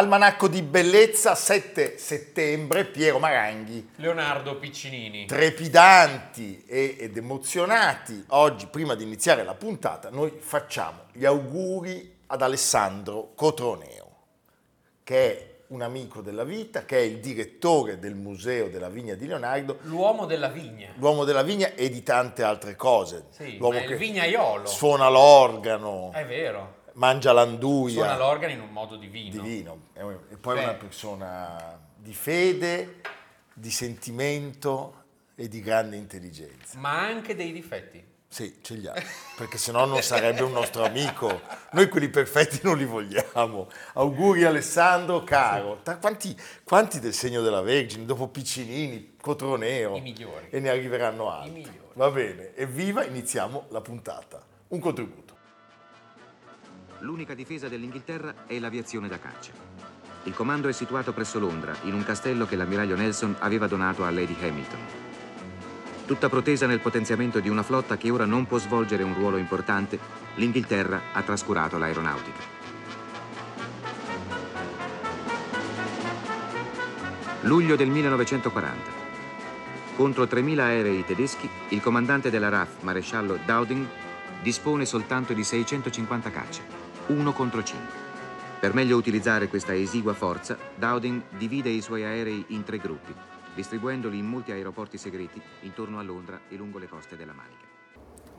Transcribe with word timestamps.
Almanacco 0.00 0.48
di 0.48 0.62
bellezza 0.62 1.34
7 1.34 1.98
settembre, 1.98 2.86
Piero 2.86 3.18
Maranghi. 3.18 3.90
Leonardo 3.96 4.56
Piccinini. 4.56 5.26
Trepidanti 5.26 6.64
ed 6.66 7.14
emozionati, 7.18 8.24
oggi 8.28 8.66
prima 8.68 8.94
di 8.94 9.02
iniziare 9.02 9.44
la 9.44 9.52
puntata 9.52 10.08
noi 10.08 10.32
facciamo 10.38 11.00
gli 11.12 11.26
auguri 11.26 12.16
ad 12.28 12.40
Alessandro 12.40 13.32
Cotroneo, 13.34 14.16
che 15.04 15.16
è 15.16 15.48
un 15.66 15.82
amico 15.82 16.22
della 16.22 16.44
vita, 16.44 16.86
che 16.86 16.96
è 16.96 17.02
il 17.02 17.18
direttore 17.18 17.98
del 17.98 18.14
Museo 18.14 18.70
della 18.70 18.88
Vigna 18.88 19.14
di 19.14 19.26
Leonardo. 19.26 19.80
L'uomo 19.82 20.24
della 20.24 20.48
vigna. 20.48 20.94
L'uomo 20.96 21.24
della 21.24 21.42
vigna 21.42 21.74
e 21.74 21.90
di 21.90 22.02
tante 22.02 22.42
altre 22.42 22.74
cose. 22.74 23.26
Sì, 23.28 23.58
L'uomo 23.58 23.78
il 23.78 23.96
vignaiolo. 23.96 24.66
Suona 24.66 25.10
l'organo. 25.10 26.10
È 26.14 26.24
vero 26.24 26.78
mangia 26.94 27.32
l'anduia. 27.32 27.94
Suona 27.94 28.16
l'organo 28.16 28.52
in 28.52 28.60
un 28.60 28.70
modo 28.70 28.96
divino. 28.96 29.42
Divino. 29.42 29.88
E 29.94 30.36
poi 30.36 30.58
è 30.58 30.62
una 30.62 30.74
persona 30.74 31.78
di 31.96 32.14
fede, 32.14 33.00
di 33.52 33.70
sentimento 33.70 35.04
e 35.34 35.48
di 35.48 35.60
grande 35.60 35.96
intelligenza. 35.96 36.78
Ma 36.78 37.00
anche 37.00 37.34
dei 37.34 37.52
difetti. 37.52 38.08
Sì, 38.32 38.58
ce 38.62 38.74
li 38.74 38.86
ha, 38.86 38.94
perché 39.36 39.58
sennò 39.58 39.86
non 39.86 40.02
sarebbe 40.02 40.42
un 40.42 40.52
nostro 40.52 40.84
amico. 40.84 41.40
Noi 41.72 41.88
quelli 41.88 42.08
perfetti 42.08 42.60
non 42.62 42.78
li 42.78 42.84
vogliamo. 42.84 43.68
Auguri 43.94 44.44
Alessandro, 44.44 45.24
caro. 45.24 45.82
Quanti, 46.00 46.40
quanti 46.62 47.00
del 47.00 47.12
segno 47.12 47.42
della 47.42 47.60
Vergine, 47.60 48.04
dopo 48.04 48.28
Piccinini, 48.28 49.16
Cotroneo. 49.20 49.96
I 49.96 50.00
migliori. 50.00 50.46
E 50.48 50.60
ne 50.60 50.68
arriveranno 50.68 51.28
altri. 51.28 51.50
I 51.50 51.54
migliori. 51.54 51.88
Va 51.94 52.08
bene, 52.10 52.54
evviva, 52.54 53.04
iniziamo 53.04 53.64
la 53.70 53.80
puntata. 53.80 54.46
Un 54.68 54.78
contributo 54.78 55.29
l'unica 57.00 57.34
difesa 57.34 57.68
dell'Inghilterra 57.68 58.46
è 58.46 58.58
l'aviazione 58.58 59.08
da 59.08 59.18
caccia. 59.18 59.52
Il 60.24 60.34
comando 60.34 60.68
è 60.68 60.72
situato 60.72 61.12
presso 61.12 61.38
Londra, 61.38 61.74
in 61.84 61.94
un 61.94 62.04
castello 62.04 62.46
che 62.46 62.56
l'ammiraglio 62.56 62.96
Nelson 62.96 63.36
aveva 63.38 63.66
donato 63.66 64.04
a 64.04 64.10
Lady 64.10 64.36
Hamilton. 64.38 64.80
Tutta 66.06 66.28
protesa 66.28 66.66
nel 66.66 66.80
potenziamento 66.80 67.40
di 67.40 67.48
una 67.48 67.62
flotta 67.62 67.96
che 67.96 68.10
ora 68.10 68.26
non 68.26 68.46
può 68.46 68.58
svolgere 68.58 69.02
un 69.02 69.14
ruolo 69.14 69.38
importante, 69.38 69.98
l'Inghilterra 70.34 71.00
ha 71.12 71.22
trascurato 71.22 71.78
l'aeronautica. 71.78 72.58
Luglio 77.42 77.76
del 77.76 77.88
1940. 77.88 78.98
Contro 79.96 80.24
3.000 80.24 80.58
aerei 80.58 81.04
tedeschi, 81.04 81.48
il 81.68 81.80
comandante 81.80 82.28
della 82.28 82.48
RAF, 82.48 82.82
maresciallo 82.82 83.38
Dowding, 83.46 83.86
dispone 84.42 84.84
soltanto 84.84 85.32
di 85.32 85.44
650 85.44 86.30
cacce. 86.30 86.79
1 87.10 87.32
contro 87.32 87.62
5. 87.64 88.08
Per 88.60 88.72
meglio 88.72 88.96
utilizzare 88.96 89.48
questa 89.48 89.74
esigua 89.74 90.14
forza, 90.14 90.56
Dowding 90.76 91.22
divide 91.36 91.68
i 91.68 91.80
suoi 91.80 92.04
aerei 92.04 92.44
in 92.48 92.62
tre 92.62 92.78
gruppi, 92.78 93.12
distribuendoli 93.52 94.18
in 94.18 94.26
molti 94.26 94.52
aeroporti 94.52 94.96
segreti 94.96 95.42
intorno 95.62 95.98
a 95.98 96.02
Londra 96.02 96.42
e 96.48 96.54
lungo 96.54 96.78
le 96.78 96.88
coste 96.88 97.16
della 97.16 97.32
Manica 97.32 97.69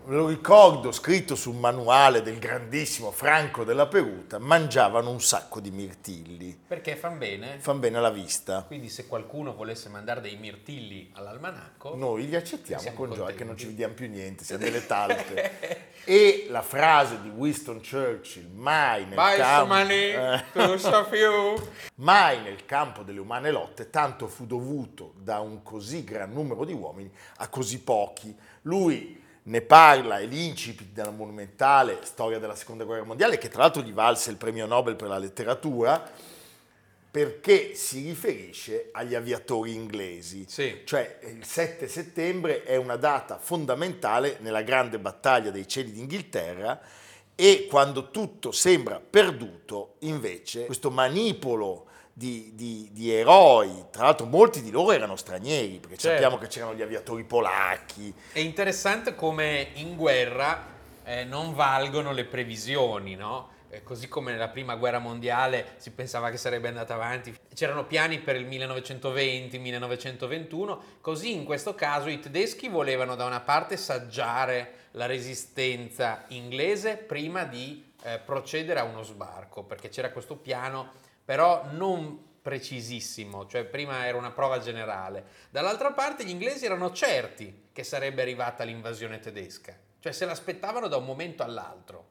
me 0.05 0.15
lo 0.15 0.27
ricordo, 0.27 0.91
scritto 0.91 1.35
sul 1.35 1.55
manuale 1.55 2.21
del 2.21 2.39
grandissimo 2.39 3.11
Franco 3.11 3.63
della 3.63 3.87
Peruta, 3.87 4.39
mangiavano 4.39 5.09
un 5.09 5.21
sacco 5.21 5.59
di 5.59 5.69
mirtilli. 5.69 6.59
Perché 6.67 6.95
fan 6.95 7.17
bene? 7.17 7.59
Fan 7.59 7.79
bene 7.79 7.97
alla 7.97 8.09
vista. 8.09 8.63
Quindi 8.63 8.89
se 8.89 9.07
qualcuno 9.07 9.53
volesse 9.53 9.89
mandare 9.89 10.21
dei 10.21 10.37
mirtilli 10.37 11.11
all'almanacco... 11.13 11.95
Noi 11.95 12.27
li 12.27 12.35
accettiamo 12.35 12.91
con 12.93 13.13
gioia, 13.13 13.35
che 13.35 13.43
non 13.43 13.57
ci 13.57 13.67
vediamo 13.67 13.93
più 13.93 14.09
niente, 14.09 14.43
siamo 14.43 14.63
delle 14.63 14.85
talpe. 14.85 15.91
e 16.03 16.47
la 16.49 16.61
frase 16.61 17.21
di 17.21 17.29
Winston 17.29 17.79
Churchill, 17.79 18.49
mai 18.53 19.05
nel, 19.05 19.17
campo, 19.37 19.75
eh, 19.75 20.43
mai 21.95 22.41
nel 22.41 22.65
campo 22.65 23.03
delle 23.03 23.19
umane 23.19 23.51
lotte, 23.51 23.89
tanto 23.89 24.27
fu 24.27 24.45
dovuto 24.45 25.13
da 25.17 25.39
un 25.39 25.61
così 25.61 26.03
gran 26.03 26.33
numero 26.33 26.65
di 26.65 26.73
uomini 26.73 27.11
a 27.37 27.47
così 27.49 27.79
pochi. 27.79 28.35
Lui 28.63 29.20
ne 29.43 29.61
parla, 29.61 30.19
è 30.19 30.25
l'incipit 30.25 30.91
della 30.91 31.11
monumentale 31.11 31.99
storia 32.03 32.39
della 32.39 32.55
seconda 32.55 32.83
guerra 32.83 33.03
mondiale, 33.03 33.37
che 33.37 33.49
tra 33.49 33.61
l'altro 33.61 33.81
gli 33.81 33.93
valse 33.93 34.29
il 34.29 34.37
premio 34.37 34.65
Nobel 34.65 34.95
per 34.95 35.07
la 35.07 35.17
letteratura, 35.17 36.09
perché 37.11 37.75
si 37.75 38.05
riferisce 38.05 38.89
agli 38.93 39.15
aviatori 39.15 39.73
inglesi. 39.73 40.45
Sì. 40.47 40.81
Cioè 40.85 41.19
il 41.23 41.43
7 41.43 41.87
settembre 41.89 42.63
è 42.63 42.77
una 42.77 42.95
data 42.95 43.37
fondamentale 43.37 44.37
nella 44.39 44.61
grande 44.61 44.97
battaglia 44.97 45.51
dei 45.51 45.67
cieli 45.67 45.91
d'Inghilterra 45.91 46.79
e 47.35 47.67
quando 47.69 48.11
tutto 48.11 48.51
sembra 48.51 49.01
perduto, 49.01 49.95
invece, 49.99 50.65
questo 50.65 50.89
manipolo 50.89 51.87
di, 52.13 52.51
di, 52.53 52.89
di, 52.91 53.11
eroi, 53.11 53.85
tra 53.89 54.03
l'altro 54.03 54.25
molti 54.25 54.61
di 54.61 54.71
loro 54.71 54.91
erano 54.91 55.15
stranieri, 55.15 55.79
perché 55.79 55.95
certo. 55.97 56.21
sappiamo 56.21 56.41
che 56.41 56.47
c'erano 56.47 56.73
gli 56.73 56.81
aviatori 56.81 57.23
polacchi. 57.23 58.13
È 58.31 58.39
interessante 58.39 59.15
come 59.15 59.69
in 59.75 59.95
guerra 59.95 60.67
eh, 61.03 61.23
non 61.23 61.53
valgono 61.53 62.11
le 62.11 62.25
previsioni, 62.25 63.15
no? 63.15 63.59
Eh, 63.69 63.83
così 63.83 64.09
come 64.09 64.33
nella 64.33 64.49
prima 64.49 64.75
guerra 64.75 64.99
mondiale 64.99 65.75
si 65.77 65.91
pensava 65.91 66.29
che 66.29 66.35
sarebbe 66.35 66.67
andata 66.67 66.93
avanti, 66.93 67.33
c'erano 67.53 67.85
piani 67.85 68.19
per 68.19 68.35
il 68.35 68.45
1920-1921, 68.47 70.77
così 70.99 71.33
in 71.33 71.45
questo 71.45 71.73
caso 71.73 72.09
i 72.09 72.19
tedeschi 72.19 72.67
volevano 72.67 73.15
da 73.15 73.23
una 73.25 73.39
parte 73.39 73.77
saggiare 73.77 74.89
la 74.91 75.05
resistenza 75.05 76.25
inglese 76.29 76.97
prima 76.97 77.45
di 77.45 77.93
eh, 78.03 78.19
procedere 78.19 78.81
a 78.81 78.83
uno 78.83 79.03
sbarco, 79.03 79.63
perché 79.63 79.87
c'era 79.87 80.11
questo 80.11 80.35
piano 80.35 80.99
però 81.31 81.65
non 81.71 82.39
precisissimo, 82.41 83.47
cioè 83.47 83.63
prima 83.63 84.05
era 84.05 84.17
una 84.17 84.31
prova 84.31 84.59
generale. 84.59 85.23
Dall'altra 85.49 85.93
parte 85.93 86.25
gli 86.25 86.29
inglesi 86.29 86.65
erano 86.65 86.91
certi 86.91 87.69
che 87.71 87.85
sarebbe 87.85 88.21
arrivata 88.21 88.65
l'invasione 88.65 89.21
tedesca, 89.21 89.73
cioè 90.01 90.11
se 90.11 90.25
l'aspettavano 90.25 90.89
da 90.89 90.97
un 90.97 91.05
momento 91.05 91.41
all'altro. 91.41 92.07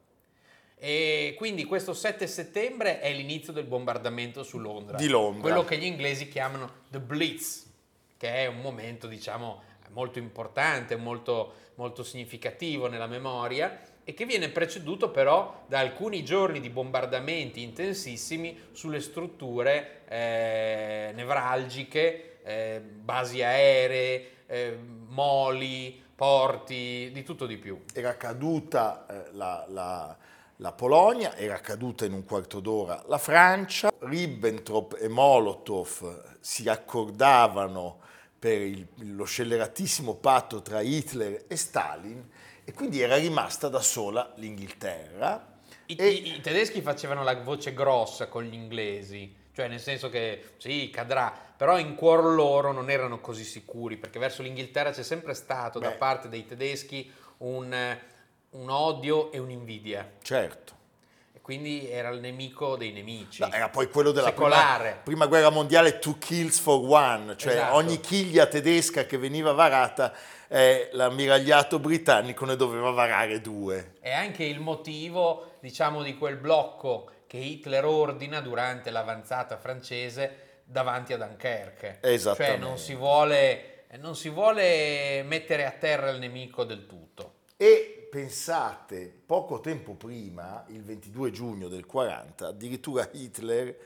E 0.74 1.34
quindi 1.36 1.66
questo 1.66 1.92
7 1.92 2.26
settembre 2.26 3.00
è 3.00 3.12
l'inizio 3.12 3.52
del 3.52 3.64
bombardamento 3.64 4.42
su 4.42 4.56
Londra. 4.56 4.96
Di 4.96 5.08
Londra. 5.08 5.42
Quello 5.42 5.64
che 5.66 5.76
gli 5.76 5.84
inglesi 5.84 6.26
chiamano 6.28 6.84
The 6.88 7.00
Blitz, 7.00 7.70
che 8.16 8.36
è 8.36 8.46
un 8.46 8.62
momento, 8.62 9.06
diciamo, 9.06 9.62
molto 9.90 10.18
importante, 10.18 10.96
molto, 10.96 11.56
molto 11.74 12.02
significativo 12.04 12.88
nella 12.88 13.06
memoria 13.06 13.82
e 14.04 14.14
che 14.14 14.24
viene 14.24 14.48
preceduto 14.48 15.10
però 15.10 15.64
da 15.66 15.78
alcuni 15.78 16.24
giorni 16.24 16.60
di 16.60 16.70
bombardamenti 16.70 17.62
intensissimi 17.62 18.68
sulle 18.72 19.00
strutture 19.00 20.02
eh, 20.08 21.12
nevralgiche, 21.14 22.38
eh, 22.42 22.80
basi 22.80 23.42
aeree, 23.42 24.30
eh, 24.46 24.78
moli, 25.08 26.02
porti, 26.14 27.10
di 27.12 27.22
tutto 27.22 27.46
di 27.46 27.56
più. 27.56 27.82
Era 27.94 28.16
caduta 28.16 29.06
eh, 29.06 29.30
la, 29.32 29.64
la, 29.68 30.16
la, 30.56 30.72
Polonia, 30.72 31.36
era 31.36 31.60
caduta 31.60 32.04
in 32.04 32.12
un 32.12 32.24
quarto 32.24 32.60
d'ora 32.60 33.02
la 33.06 33.18
Francia, 33.18 33.90
Ribbentrop 33.98 34.98
e 35.00 35.08
Molotov 35.08 36.36
si 36.40 36.68
accordavano 36.68 38.00
per 38.38 38.60
il, 38.60 38.86
lo 39.14 39.24
scelleratissimo 39.24 40.14
patto 40.14 40.62
tra 40.62 40.80
Hitler 40.80 41.44
e 41.46 41.56
Stalin 41.56 42.28
e 42.70 42.72
quindi 42.72 43.00
era 43.00 43.16
rimasta 43.16 43.68
da 43.68 43.80
sola 43.80 44.32
l'Inghilterra. 44.36 45.58
I, 45.86 45.96
e... 45.96 46.06
i, 46.06 46.40
tedeschi 46.40 46.80
facevano 46.82 47.24
la 47.24 47.34
voce 47.34 47.74
grossa 47.74 48.28
con 48.28 48.44
gli 48.44 48.54
inglesi, 48.54 49.34
cioè 49.52 49.66
nel 49.66 49.80
senso 49.80 50.08
che 50.08 50.52
sì, 50.56 50.88
cadrà, 50.88 51.34
però 51.56 51.80
in 51.80 51.96
cuor 51.96 52.22
loro 52.32 52.70
non 52.70 52.88
erano 52.88 53.20
così 53.20 53.42
sicuri, 53.42 53.96
perché 53.96 54.20
verso 54.20 54.42
l'Inghilterra 54.42 54.92
c'è 54.92 55.02
sempre 55.02 55.34
stato 55.34 55.80
Beh. 55.80 55.86
da 55.88 55.92
parte 55.94 56.28
dei 56.28 56.46
tedeschi 56.46 57.12
un, 57.38 57.98
un 58.50 58.70
odio 58.70 59.32
e 59.32 59.38
un'invidia. 59.38 60.08
Certo 60.22 60.78
quindi 61.42 61.90
era 61.90 62.10
il 62.10 62.20
nemico 62.20 62.76
dei 62.76 62.92
nemici. 62.92 63.40
No, 63.40 63.50
era 63.50 63.68
poi 63.70 63.88
quello 63.88 64.12
della 64.12 64.30
prima, 64.30 65.00
prima, 65.02 65.26
guerra 65.26 65.50
mondiale, 65.50 65.98
two 65.98 66.16
kills 66.16 66.60
for 66.60 66.78
one, 66.88 67.36
cioè 67.36 67.54
esatto. 67.54 67.74
ogni 67.74 67.98
chiglia 67.98 68.46
tedesca 68.46 69.04
che 69.04 69.18
veniva 69.18 69.50
varata 69.50 70.12
eh, 70.52 70.88
l'ammiragliato 70.94 71.78
britannico 71.78 72.44
ne 72.44 72.56
doveva 72.56 72.90
varare 72.90 73.40
due. 73.40 73.92
È 74.00 74.12
anche 74.12 74.42
il 74.42 74.58
motivo, 74.58 75.52
diciamo, 75.60 76.02
di 76.02 76.18
quel 76.18 76.36
blocco 76.36 77.08
che 77.28 77.36
Hitler 77.36 77.84
ordina 77.84 78.40
durante 78.40 78.90
l'avanzata 78.90 79.56
francese 79.58 80.62
davanti 80.64 81.12
a 81.12 81.18
Dunkerque. 81.18 82.00
Cioè 82.02 82.56
non 82.56 82.78
si 82.78 82.96
vuole, 82.96 83.84
non 84.00 84.16
si 84.16 84.28
vuole 84.28 85.22
mettere 85.22 85.66
a 85.66 85.70
terra 85.70 86.10
il 86.10 86.18
nemico 86.18 86.64
del 86.64 86.84
tutto. 86.84 87.34
E 87.56 88.08
pensate, 88.10 89.20
poco 89.24 89.60
tempo 89.60 89.94
prima, 89.94 90.64
il 90.70 90.82
22 90.82 91.30
giugno 91.30 91.68
del 91.68 91.86
40, 91.86 92.48
addirittura 92.48 93.08
Hitler 93.12 93.76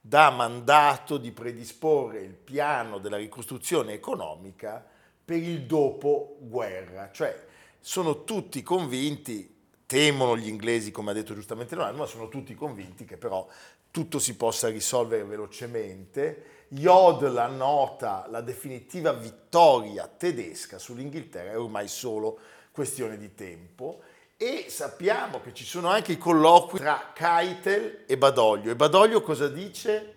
dà 0.00 0.30
mandato 0.30 1.16
di 1.16 1.30
predisporre 1.30 2.18
il 2.22 2.34
piano 2.34 2.98
della 2.98 3.18
ricostruzione 3.18 3.92
economica 3.92 4.96
per 5.28 5.42
il 5.42 5.64
dopoguerra, 5.64 7.10
cioè 7.12 7.38
sono 7.78 8.24
tutti 8.24 8.62
convinti, 8.62 9.56
temono 9.84 10.38
gli 10.38 10.48
inglesi 10.48 10.90
come 10.90 11.10
ha 11.10 11.14
detto 11.14 11.34
giustamente 11.34 11.74
Leonardo, 11.74 11.98
ma 11.98 12.06
sono 12.06 12.28
tutti 12.28 12.54
convinti 12.54 13.04
che 13.04 13.18
però 13.18 13.46
tutto 13.90 14.18
si 14.18 14.36
possa 14.36 14.70
risolvere 14.70 15.24
velocemente. 15.24 16.64
Jodl 16.68 17.36
annota 17.36 18.26
la 18.30 18.40
definitiva 18.40 19.12
vittoria 19.12 20.08
tedesca 20.08 20.78
sull'Inghilterra, 20.78 21.50
è 21.50 21.58
ormai 21.58 21.88
solo 21.88 22.38
questione 22.72 23.18
di 23.18 23.34
tempo 23.34 24.00
e 24.34 24.64
sappiamo 24.68 25.42
che 25.42 25.52
ci 25.52 25.64
sono 25.64 25.88
anche 25.88 26.12
i 26.12 26.18
colloqui 26.18 26.78
tra 26.78 27.12
Keitel 27.14 28.04
e 28.06 28.16
Badoglio. 28.16 28.70
E 28.70 28.76
Badoglio 28.76 29.20
cosa 29.20 29.48
dice? 29.48 30.14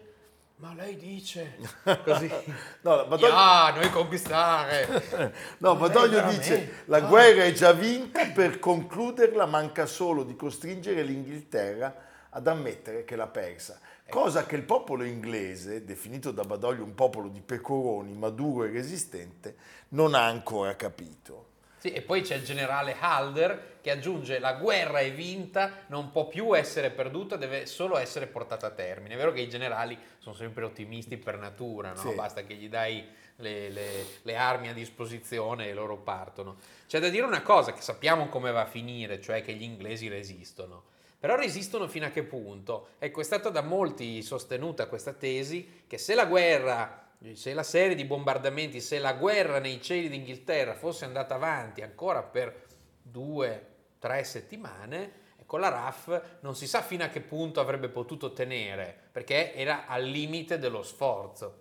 Ma 0.62 0.75
lei 0.75 0.96
dice 0.96 1.58
così. 2.06 2.30
no, 2.81 3.08
Badoglio... 3.08 3.34
Ah, 3.34 3.74
noi 3.75 3.90
conquistare. 3.90 5.34
no, 5.58 5.75
Badoglio 5.75 6.22
dice 6.30 6.84
la 6.86 6.98
ah. 6.98 7.02
guerra 7.02 7.46
è 7.46 7.52
già 7.52 7.74
vinta, 7.74 8.28
per 8.28 8.60
concluderla 8.60 9.48
manca 9.48 9.88
solo 9.88 10.24
di 10.24 10.36
costringere 10.36 11.02
l'Inghilterra 11.02 11.96
ad 12.30 12.46
ammettere 12.46 13.04
che 13.06 13.16
l'ha 13.16 13.25
persa. 13.25 13.80
Cosa 14.08 14.46
che 14.46 14.56
il 14.56 14.63
popolo 14.63 15.04
inglese, 15.04 15.84
definito 15.84 16.30
da 16.31 16.44
Badoglio 16.44 16.84
un 16.84 16.94
popolo 16.94 17.28
di 17.30 17.42
pecoroni, 17.42 18.13
maduro 18.13 18.66
e 18.66 18.69
resistente, 18.69 19.56
non 19.90 20.13
ha 20.13 20.28
ancora 20.28 20.75
capito. 20.75 21.50
Sì, 21.81 21.94
e 21.94 22.04
poi 22.04 22.22
c'è 22.22 22.36
il 22.36 22.44
generale 22.44 22.95
Halder 23.00 23.80
che 23.81 23.89
aggiunge 23.89 24.38
la 24.38 24.54
guerra 24.54 25.00
è 25.00 25.12
vinta, 25.12 25.86
non 25.88 26.12
può 26.12 26.28
più 26.28 26.56
essere 26.56 26.92
perduta, 26.92 27.38
deve 27.38 27.66
solo 27.66 27.98
essere 27.98 28.28
portata 28.28 28.68
a 28.68 28.69
termine. 28.69 29.16
È 29.16 29.18
vero 29.18 29.33
che 29.33 29.42
i 29.42 29.50
generali 29.50 29.98
sono 30.19 30.36
sempre 30.36 30.63
ottimisti 30.63 31.18
per 31.18 31.39
natura, 31.39 31.94
no? 31.94 31.95
sì. 31.95 32.13
basta 32.13 32.44
che 32.44 32.54
gli 32.54 32.69
dai 32.69 33.04
le, 33.38 33.69
le, 33.69 34.06
le, 34.22 34.36
armi 34.36 34.69
a 34.69 34.74
disposizione 34.74 35.69
e 35.69 35.74
loro 35.74 35.98
partono. 35.98 36.57
C'è 36.86 37.00
da 37.00 37.10
dire 37.10 37.25
una 37.25 37.42
cosa, 37.42 37.74
che 37.74 37.81
sappiamo 37.81 38.27
come 38.27 38.51
va 38.51 38.62
a 38.62 38.68
finire, 38.68 39.19
cioè 39.19 39.42
che 39.42 39.54
gli 39.54 39.63
inglesi 39.63 40.07
resistono. 40.07 40.84
Però 41.18 41.36
resistono 41.36 41.88
fino 41.88 42.06
a 42.06 42.10
che 42.10 42.22
punto? 42.22 42.89
Ecco, 43.00 43.22
è 43.22 43.24
stata 43.24 43.50
da 43.50 43.63
molti 43.63 44.22
sostenuta 44.22 44.86
questa 44.86 45.13
tesi 45.13 45.81
che 45.88 45.98
se 45.98 46.13
la 46.13 46.25
guerra 46.25 47.00
se 47.33 47.53
la 47.53 47.63
serie 47.63 47.95
di 47.95 48.06
bombardamenti, 48.06 48.81
se 48.81 48.97
la 48.97 49.13
guerra 49.13 49.59
nei 49.59 49.81
cieli 49.81 50.09
d'Inghilterra 50.09 50.73
fosse 50.73 51.06
andata 51.06 51.35
avanti 51.35 51.81
ancora 51.81 52.23
per 52.23 52.65
due, 53.01 53.68
tre 54.00 54.23
settimane, 54.23 55.12
ecco 55.38 55.57
la 55.57 55.69
RAF 55.69 56.39
non 56.39 56.56
si 56.56 56.68
sa 56.68 56.81
fino 56.81 57.03
a 57.03 57.09
che 57.09 57.21
punto 57.21 57.59
avrebbe 57.59 57.89
potuto 57.89 58.33
tenere, 58.33 58.95
perché 59.12 59.53
era 59.53 59.85
al 59.85 60.03
limite 60.03 60.57
dello 60.57 60.81
sforzo. 60.81 61.59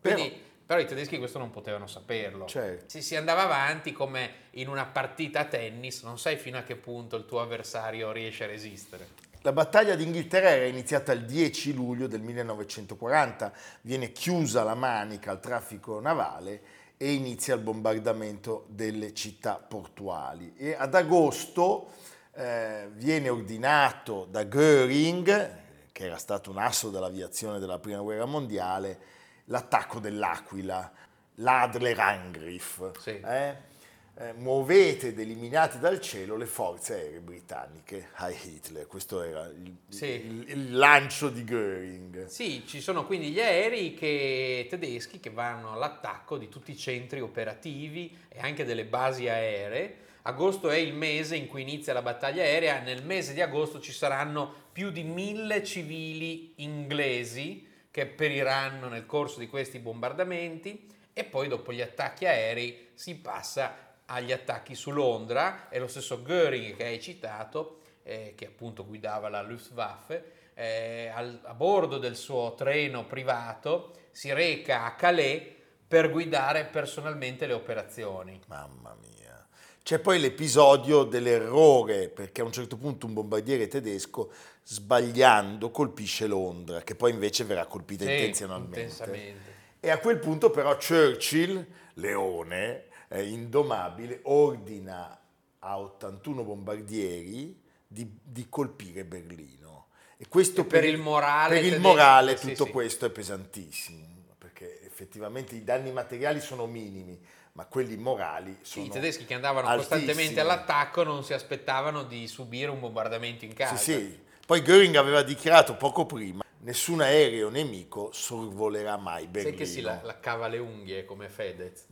Quindi, 0.00 0.28
però, 0.28 0.42
però 0.66 0.80
i 0.80 0.86
tedeschi 0.86 1.18
questo 1.18 1.38
non 1.38 1.50
potevano 1.50 1.88
saperlo. 1.88 2.46
Certo. 2.46 2.84
Se 2.86 3.00
si 3.00 3.16
andava 3.16 3.42
avanti 3.42 3.92
come 3.92 4.32
in 4.52 4.68
una 4.68 4.86
partita 4.86 5.40
a 5.40 5.44
tennis, 5.46 6.02
non 6.02 6.18
sai 6.18 6.36
fino 6.36 6.58
a 6.58 6.62
che 6.62 6.76
punto 6.76 7.16
il 7.16 7.26
tuo 7.26 7.40
avversario 7.40 8.12
riesce 8.12 8.44
a 8.44 8.46
resistere. 8.46 9.32
La 9.44 9.52
battaglia 9.52 9.94
d'Inghilterra 9.94 10.48
era 10.48 10.64
iniziata 10.64 11.12
il 11.12 11.26
10 11.26 11.74
luglio 11.74 12.06
del 12.06 12.22
1940, 12.22 13.52
viene 13.82 14.10
chiusa 14.10 14.62
la 14.62 14.74
manica 14.74 15.32
al 15.32 15.40
traffico 15.40 16.00
navale 16.00 16.62
e 16.96 17.12
inizia 17.12 17.54
il 17.54 17.60
bombardamento 17.60 18.64
delle 18.70 19.12
città 19.12 19.56
portuali. 19.56 20.54
E 20.56 20.74
ad 20.74 20.94
agosto 20.94 21.90
eh, 22.32 22.88
viene 22.94 23.28
ordinato 23.28 24.26
da 24.30 24.46
Göring, 24.46 25.56
che 25.92 26.04
era 26.06 26.16
stato 26.16 26.50
un 26.50 26.56
asso 26.56 26.88
dell'aviazione 26.88 27.58
della 27.58 27.78
Prima 27.78 28.00
Guerra 28.00 28.24
Mondiale, 28.24 28.98
l'attacco 29.44 30.00
dell'Aquila, 30.00 30.90
l'Adler-Angriff. 31.34 32.98
Sì. 32.98 33.20
Eh? 33.20 33.72
Eh, 34.16 34.32
muovete 34.34 35.08
ed 35.08 35.18
eliminate 35.18 35.78
dal 35.78 36.00
cielo 36.00 36.36
le 36.36 36.46
forze 36.46 36.94
aeree 36.94 37.20
britanniche 37.20 38.08
a 38.14 38.30
Hitler. 38.30 38.86
Questo 38.86 39.22
era 39.22 39.44
il, 39.46 39.74
sì. 39.88 40.06
il, 40.06 40.44
il, 40.48 40.76
lancio 40.76 41.28
di 41.28 41.42
Göring. 41.42 42.26
Sì, 42.26 42.64
ci 42.66 42.80
sono 42.80 43.06
quindi 43.06 43.30
gli 43.30 43.40
aerei 43.40 43.94
che, 43.94 44.66
tedeschi 44.70 45.18
che 45.18 45.30
vanno 45.30 45.72
all'attacco 45.72 46.38
di 46.38 46.48
tutti 46.48 46.70
i 46.70 46.76
centri 46.76 47.20
operativi 47.20 48.16
e 48.28 48.38
anche 48.38 48.64
delle 48.64 48.84
basi 48.84 49.28
aeree. 49.28 50.02
Agosto 50.22 50.70
è 50.70 50.76
il 50.76 50.94
mese 50.94 51.36
in 51.36 51.48
cui 51.48 51.62
inizia 51.62 51.92
la 51.92 52.00
battaglia 52.00 52.42
aerea. 52.42 52.80
Nel 52.80 53.04
mese 53.04 53.34
di 53.34 53.40
agosto 53.40 53.80
ci 53.80 53.92
saranno 53.92 54.62
più 54.72 54.90
di 54.90 55.02
mille 55.02 55.62
civili 55.64 56.52
inglesi 56.56 57.66
che 57.90 58.06
periranno 58.06 58.88
nel 58.88 59.06
corso 59.06 59.38
di 59.38 59.48
questi 59.48 59.78
bombardamenti 59.80 60.92
e 61.12 61.24
poi 61.24 61.46
dopo 61.46 61.72
gli 61.72 61.80
attacchi 61.80 62.26
aerei 62.26 62.88
si 62.94 63.16
passa 63.16 63.83
agli 64.06 64.32
attacchi 64.32 64.74
su 64.74 64.90
Londra, 64.90 65.68
è 65.68 65.78
lo 65.78 65.86
stesso 65.86 66.22
Göring 66.22 66.76
che 66.76 66.84
hai 66.84 67.00
citato, 67.00 67.80
eh, 68.02 68.34
che 68.36 68.46
appunto 68.46 68.84
guidava 68.86 69.28
la 69.28 69.42
Luftwaffe, 69.42 70.32
eh, 70.54 71.10
al, 71.14 71.40
a 71.42 71.54
bordo 71.54 71.98
del 71.98 72.16
suo 72.16 72.54
treno 72.54 73.06
privato 73.06 73.92
si 74.10 74.32
reca 74.32 74.84
a 74.84 74.94
Calais 74.94 75.42
per 75.86 76.10
guidare 76.10 76.64
personalmente 76.64 77.46
le 77.46 77.52
operazioni. 77.52 78.40
Mamma 78.46 78.96
mia. 79.00 79.46
C'è 79.82 79.98
poi 79.98 80.18
l'episodio 80.18 81.04
dell'errore, 81.04 82.08
perché 82.08 82.40
a 82.40 82.44
un 82.44 82.52
certo 82.52 82.76
punto 82.76 83.06
un 83.06 83.12
bombardiere 83.12 83.68
tedesco, 83.68 84.32
sbagliando, 84.62 85.70
colpisce 85.70 86.26
Londra, 86.26 86.80
che 86.80 86.94
poi 86.94 87.10
invece 87.10 87.44
verrà 87.44 87.66
colpita 87.66 88.04
sì, 88.04 88.12
intenzionalmente. 88.12 89.42
E 89.80 89.90
a 89.90 89.98
quel 89.98 90.18
punto 90.18 90.50
però 90.50 90.74
Churchill, 90.76 91.66
leone, 91.94 92.84
eh, 93.14 93.28
indomabile, 93.28 94.20
ordina 94.24 95.18
a 95.60 95.78
81 95.78 96.42
bombardieri 96.42 97.62
di, 97.86 98.18
di 98.22 98.46
colpire 98.48 99.04
Berlino. 99.04 99.86
E 100.16 100.26
questo 100.28 100.62
e 100.62 100.64
per, 100.64 100.80
per, 100.80 100.88
il 100.88 100.98
morale, 100.98 101.60
per 101.60 101.64
il 101.64 101.80
morale 101.80 102.34
tutto 102.34 102.64
sì, 102.64 102.70
questo 102.70 103.04
sì. 103.04 103.10
è 103.10 103.14
pesantissimo, 103.14 104.06
perché 104.36 104.82
effettivamente 104.84 105.54
i 105.54 105.62
danni 105.62 105.92
materiali 105.92 106.40
sono 106.40 106.66
minimi, 106.66 107.18
ma 107.52 107.66
quelli 107.66 107.96
morali 107.96 108.58
sono 108.62 108.84
sì, 108.84 108.90
I 108.90 108.92
tedeschi 108.92 109.24
che 109.24 109.34
andavano 109.34 109.68
altissimi. 109.68 110.00
costantemente 110.00 110.40
all'attacco 110.40 111.04
non 111.04 111.22
si 111.22 111.32
aspettavano 111.32 112.02
di 112.02 112.26
subire 112.26 112.70
un 112.70 112.80
bombardamento 112.80 113.44
in 113.44 113.54
casa. 113.54 113.76
Sì, 113.76 113.92
sì. 113.92 114.22
Poi 114.44 114.60
Göring 114.60 114.96
aveva 114.96 115.22
dichiarato 115.22 115.76
poco 115.76 116.04
prima 116.04 116.42
nessun 116.64 117.02
aereo 117.02 117.50
nemico 117.50 118.10
sorvolerà 118.12 118.96
mai 118.96 119.26
Berlino. 119.26 119.56
Sai 119.56 119.66
che 119.66 119.66
si 119.66 119.80
la, 119.80 120.00
la 120.02 120.18
cava 120.18 120.48
le 120.48 120.58
unghie 120.58 121.04
come 121.04 121.28
Fedez? 121.28 121.86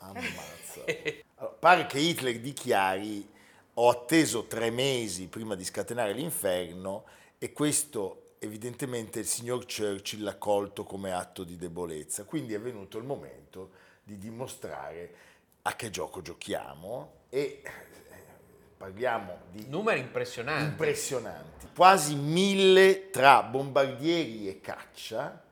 Ammazza. 0.00 0.84
Allora, 1.36 1.54
pare 1.58 1.86
che 1.86 1.98
Hitler 1.98 2.38
dichiari 2.40 3.28
ho 3.74 3.88
atteso 3.88 4.44
tre 4.46 4.70
mesi 4.70 5.28
prima 5.28 5.54
di 5.54 5.64
scatenare 5.64 6.12
l'inferno 6.12 7.04
e 7.38 7.52
questo 7.52 8.34
evidentemente 8.38 9.20
il 9.20 9.26
signor 9.26 9.64
Churchill 9.64 10.22
l'ha 10.22 10.36
colto 10.36 10.84
come 10.84 11.12
atto 11.12 11.44
di 11.44 11.56
debolezza. 11.56 12.24
Quindi 12.24 12.54
è 12.54 12.60
venuto 12.60 12.98
il 12.98 13.04
momento 13.04 13.70
di 14.02 14.18
dimostrare 14.18 15.14
a 15.62 15.76
che 15.76 15.90
gioco 15.90 16.22
giochiamo 16.22 17.12
e 17.28 17.60
eh, 17.62 17.70
parliamo 18.76 19.42
di 19.50 19.66
numeri 19.68 20.00
impressionanti. 20.00 20.64
impressionanti. 20.64 21.68
Quasi 21.74 22.14
mille 22.14 23.10
tra 23.10 23.42
bombardieri 23.42 24.48
e 24.48 24.60
caccia. 24.60 25.42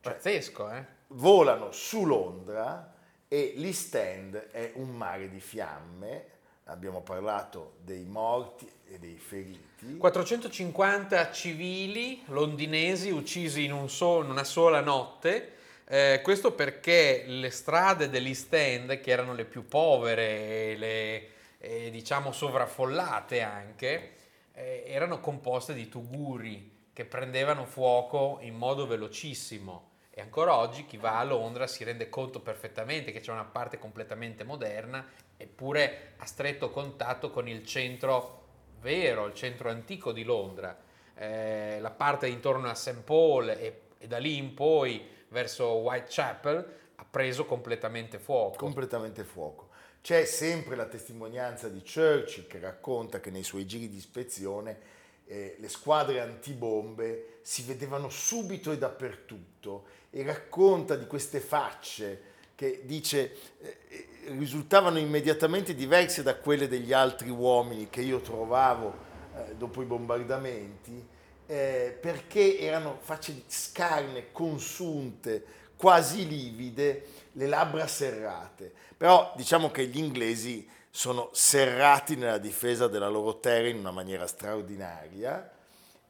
Cioè, 0.00 0.12
Pazzesco, 0.12 0.70
eh? 0.70 0.84
Volano 1.08 1.72
su 1.72 2.04
Londra 2.04 2.94
e 3.28 3.54
l'East 3.56 3.94
End 3.94 4.36
è 4.50 4.72
un 4.74 4.90
mare 4.90 5.28
di 5.28 5.40
fiamme, 5.40 6.24
abbiamo 6.64 7.00
parlato 7.00 7.74
dei 7.82 8.04
morti 8.04 8.70
e 8.88 8.98
dei 8.98 9.18
feriti. 9.18 9.96
450 9.96 11.32
civili 11.32 12.22
londinesi 12.26 13.10
uccisi 13.10 13.64
in, 13.64 13.72
un 13.72 13.88
so, 13.88 14.22
in 14.22 14.30
una 14.30 14.44
sola 14.44 14.80
notte, 14.80 15.54
eh, 15.88 16.20
questo 16.22 16.52
perché 16.52 17.24
le 17.26 17.50
strade 17.50 18.08
dell'East 18.08 18.52
End, 18.52 19.00
che 19.00 19.10
erano 19.10 19.34
le 19.34 19.44
più 19.44 19.66
povere 19.66 20.72
e 20.72 20.76
le 20.76 21.28
eh, 21.58 21.90
diciamo 21.90 22.32
sovraffollate 22.32 23.40
anche, 23.42 24.14
eh, 24.52 24.84
erano 24.86 25.20
composte 25.20 25.74
di 25.74 25.88
tuguri 25.88 26.74
che 26.92 27.04
prendevano 27.04 27.66
fuoco 27.66 28.38
in 28.40 28.54
modo 28.54 28.86
velocissimo 28.86 29.94
e 30.18 30.22
ancora 30.22 30.56
oggi 30.56 30.86
chi 30.86 30.96
va 30.96 31.18
a 31.18 31.24
Londra 31.24 31.66
si 31.66 31.84
rende 31.84 32.08
conto 32.08 32.40
perfettamente 32.40 33.12
che 33.12 33.20
c'è 33.20 33.32
una 33.32 33.44
parte 33.44 33.78
completamente 33.78 34.44
moderna, 34.44 35.06
eppure 35.36 36.14
a 36.16 36.24
stretto 36.24 36.70
contatto 36.70 37.28
con 37.28 37.46
il 37.46 37.66
centro 37.66 38.44
vero, 38.80 39.26
il 39.26 39.34
centro 39.34 39.68
antico 39.68 40.12
di 40.12 40.24
Londra. 40.24 40.74
Eh, 41.14 41.78
la 41.80 41.90
parte 41.90 42.28
intorno 42.28 42.66
a 42.66 42.74
St. 42.74 43.02
Paul 43.02 43.50
e, 43.50 43.80
e 43.98 44.06
da 44.06 44.16
lì 44.16 44.38
in 44.38 44.54
poi 44.54 45.06
verso 45.28 45.66
Whitechapel 45.66 46.76
ha 46.94 47.04
preso 47.04 47.44
completamente 47.44 48.18
fuoco. 48.18 48.56
Completamente 48.56 49.22
fuoco. 49.22 49.68
C'è 50.00 50.24
sempre 50.24 50.76
la 50.76 50.86
testimonianza 50.86 51.68
di 51.68 51.82
Churchill 51.82 52.46
che 52.46 52.58
racconta 52.58 53.20
che 53.20 53.28
nei 53.28 53.42
suoi 53.42 53.66
giri 53.66 53.90
di 53.90 53.98
ispezione 53.98 54.94
eh, 55.26 55.56
le 55.58 55.68
squadre 55.68 56.20
antibombe 56.20 57.40
si 57.42 57.62
vedevano 57.64 58.08
subito 58.08 58.72
e 58.72 58.78
dappertutto 58.78 60.04
e 60.10 60.22
racconta 60.22 60.96
di 60.96 61.06
queste 61.06 61.40
facce 61.40 62.34
che 62.54 62.82
dice 62.84 63.36
eh, 63.60 64.08
risultavano 64.28 64.98
immediatamente 64.98 65.74
diverse 65.74 66.22
da 66.22 66.36
quelle 66.36 66.68
degli 66.68 66.92
altri 66.92 67.28
uomini 67.28 67.88
che 67.90 68.00
io 68.00 68.20
trovavo 68.20 68.94
eh, 69.34 69.54
dopo 69.56 69.82
i 69.82 69.84
bombardamenti 69.84 71.14
eh, 71.46 71.96
perché 72.00 72.58
erano 72.58 72.98
facce 73.00 73.42
scarne, 73.46 74.32
consunte, 74.32 75.44
quasi 75.76 76.26
livide, 76.26 77.06
le 77.32 77.46
labbra 77.46 77.86
serrate. 77.86 78.72
Però 78.96 79.32
diciamo 79.36 79.70
che 79.70 79.86
gli 79.86 79.98
inglesi 79.98 80.68
sono 80.90 81.28
serrati 81.32 82.16
nella 82.16 82.38
difesa 82.38 82.88
della 82.88 83.08
loro 83.08 83.38
terra 83.38 83.68
in 83.68 83.78
una 83.78 83.90
maniera 83.90 84.26
straordinaria 84.26 85.52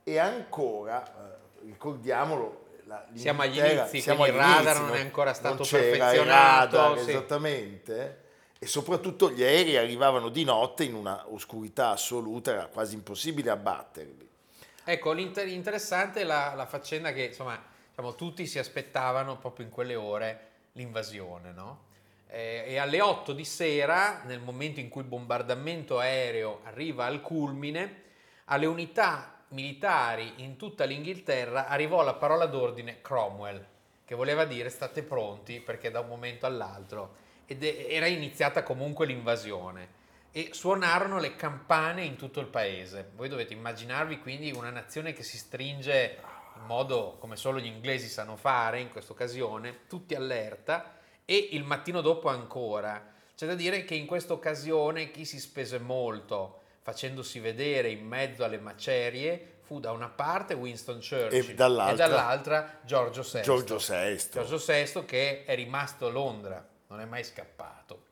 e 0.05 0.19
ancora, 0.19 1.05
eh, 1.05 1.67
ricordiamolo, 1.67 2.66
la, 2.87 3.05
siamo 3.15 3.43
agli 3.43 3.59
inizi, 3.59 4.01
siamo 4.01 4.23
agli 4.23 4.31
il 4.31 4.37
radar 4.37 4.81
non 4.81 4.95
è 4.95 5.01
ancora 5.01 5.35
stato 5.35 5.65
perfezionato. 5.65 6.77
Radar, 6.77 6.99
sì. 7.01 7.11
Esattamente. 7.11 8.21
E 8.59 8.67
soprattutto 8.67 9.31
gli 9.31 9.43
aerei 9.43 9.77
arrivavano 9.77 10.29
di 10.29 10.45
notte 10.45 10.85
in 10.85 10.95
una 10.95 11.25
oscurità 11.29 11.91
assoluta, 11.91 12.53
era 12.53 12.67
quasi 12.67 12.95
impossibile 12.95 13.51
abbatterli. 13.51 14.29
Ecco, 14.85 15.13
l'interessante 15.13 16.21
è 16.21 16.25
la, 16.25 16.55
la 16.55 16.65
faccenda 16.65 17.13
che 17.13 17.25
insomma, 17.25 17.61
diciamo, 17.89 18.15
tutti 18.15 18.47
si 18.47 18.59
aspettavano 18.59 19.37
proprio 19.37 19.67
in 19.67 19.73
quelle 19.73 19.97
ore 19.97 20.49
l'invasione, 20.73 21.53
no? 21.53 21.85
Eh, 22.29 22.65
e 22.69 22.79
alle 22.79 23.01
8 23.01 23.33
di 23.33 23.45
sera, 23.45 24.23
nel 24.25 24.41
momento 24.41 24.79
in 24.79 24.89
cui 24.89 25.03
il 25.03 25.09
bombardamento 25.09 25.99
aereo 25.99 26.61
arriva 26.65 27.05
al 27.05 27.21
culmine, 27.21 28.03
alle 28.45 28.67
unità 28.67 29.36
militari 29.49 30.35
in 30.37 30.57
tutta 30.57 30.85
l'Inghilterra 30.85 31.67
arrivò 31.67 32.03
la 32.03 32.15
parola 32.15 32.47
d'ordine 32.47 33.01
Cromwell, 33.01 33.65
che 34.05 34.15
voleva 34.15 34.45
dire 34.45 34.69
state 34.69 35.03
pronti 35.03 35.61
perché 35.61 35.91
da 35.91 36.01
un 36.01 36.09
momento 36.09 36.47
all'altro 36.47 37.25
ed 37.47 37.63
era 37.63 38.07
iniziata 38.07 38.63
comunque 38.63 39.07
l'invasione 39.07 40.05
e 40.33 40.51
suonarono 40.53 41.19
le 41.19 41.37
campane 41.37 42.05
in 42.05 42.17
tutto 42.17 42.41
il 42.41 42.47
paese. 42.47 43.11
Voi 43.15 43.29
dovete 43.29 43.55
immaginarvi 43.55 44.19
quindi 44.19 44.51
una 44.53 44.71
nazione 44.71 45.13
che 45.13 45.23
si 45.23 45.39
stringe 45.39 46.19
in 46.57 46.65
modo 46.67 47.17
come 47.19 47.37
solo 47.37 47.59
gli 47.59 47.67
inglesi 47.67 48.09
sanno 48.09 48.37
fare 48.37 48.81
in 48.81 48.91
questa 48.91 49.13
occasione, 49.13 49.87
tutti 49.87 50.15
allerta 50.15 50.99
e 51.25 51.49
il 51.53 51.65
mattino 51.65 52.01
dopo 52.01 52.29
ancora. 52.29 53.15
C'è 53.37 53.47
da 53.47 53.55
dire 53.55 53.85
che 53.85 53.95
in 53.95 54.07
questa 54.07 54.33
occasione 54.33 55.11
chi 55.11 55.25
si 55.25 55.39
spese 55.39 55.79
molto 55.79 56.63
facendosi 56.87 57.41
vedere 57.41 57.89
in 57.89 58.07
mezzo 58.07 58.45
alle 58.45 58.61
macerie 58.61 59.55
fu 59.63 59.81
da 59.81 59.91
una 59.91 60.09
parte 60.09 60.55
Winston 60.55 61.01
Churchill 61.01 61.51
e 61.51 61.55
dall'altra, 61.57 61.93
e 61.93 62.09
dall'altra 62.09 62.79
Giorgio 62.85 63.23
VI. 63.23 63.43
Giorgio 63.43 63.79
VI. 63.79 64.29
Giorgio 64.31 64.63
VI 64.65 65.05
che 65.05 65.45
è 65.45 65.57
rimasto 65.57 66.07
a 66.07 66.11
Londra, 66.11 66.65
non 66.87 67.01
è 67.01 67.05
mai 67.05 67.25
scappato. 67.25 68.05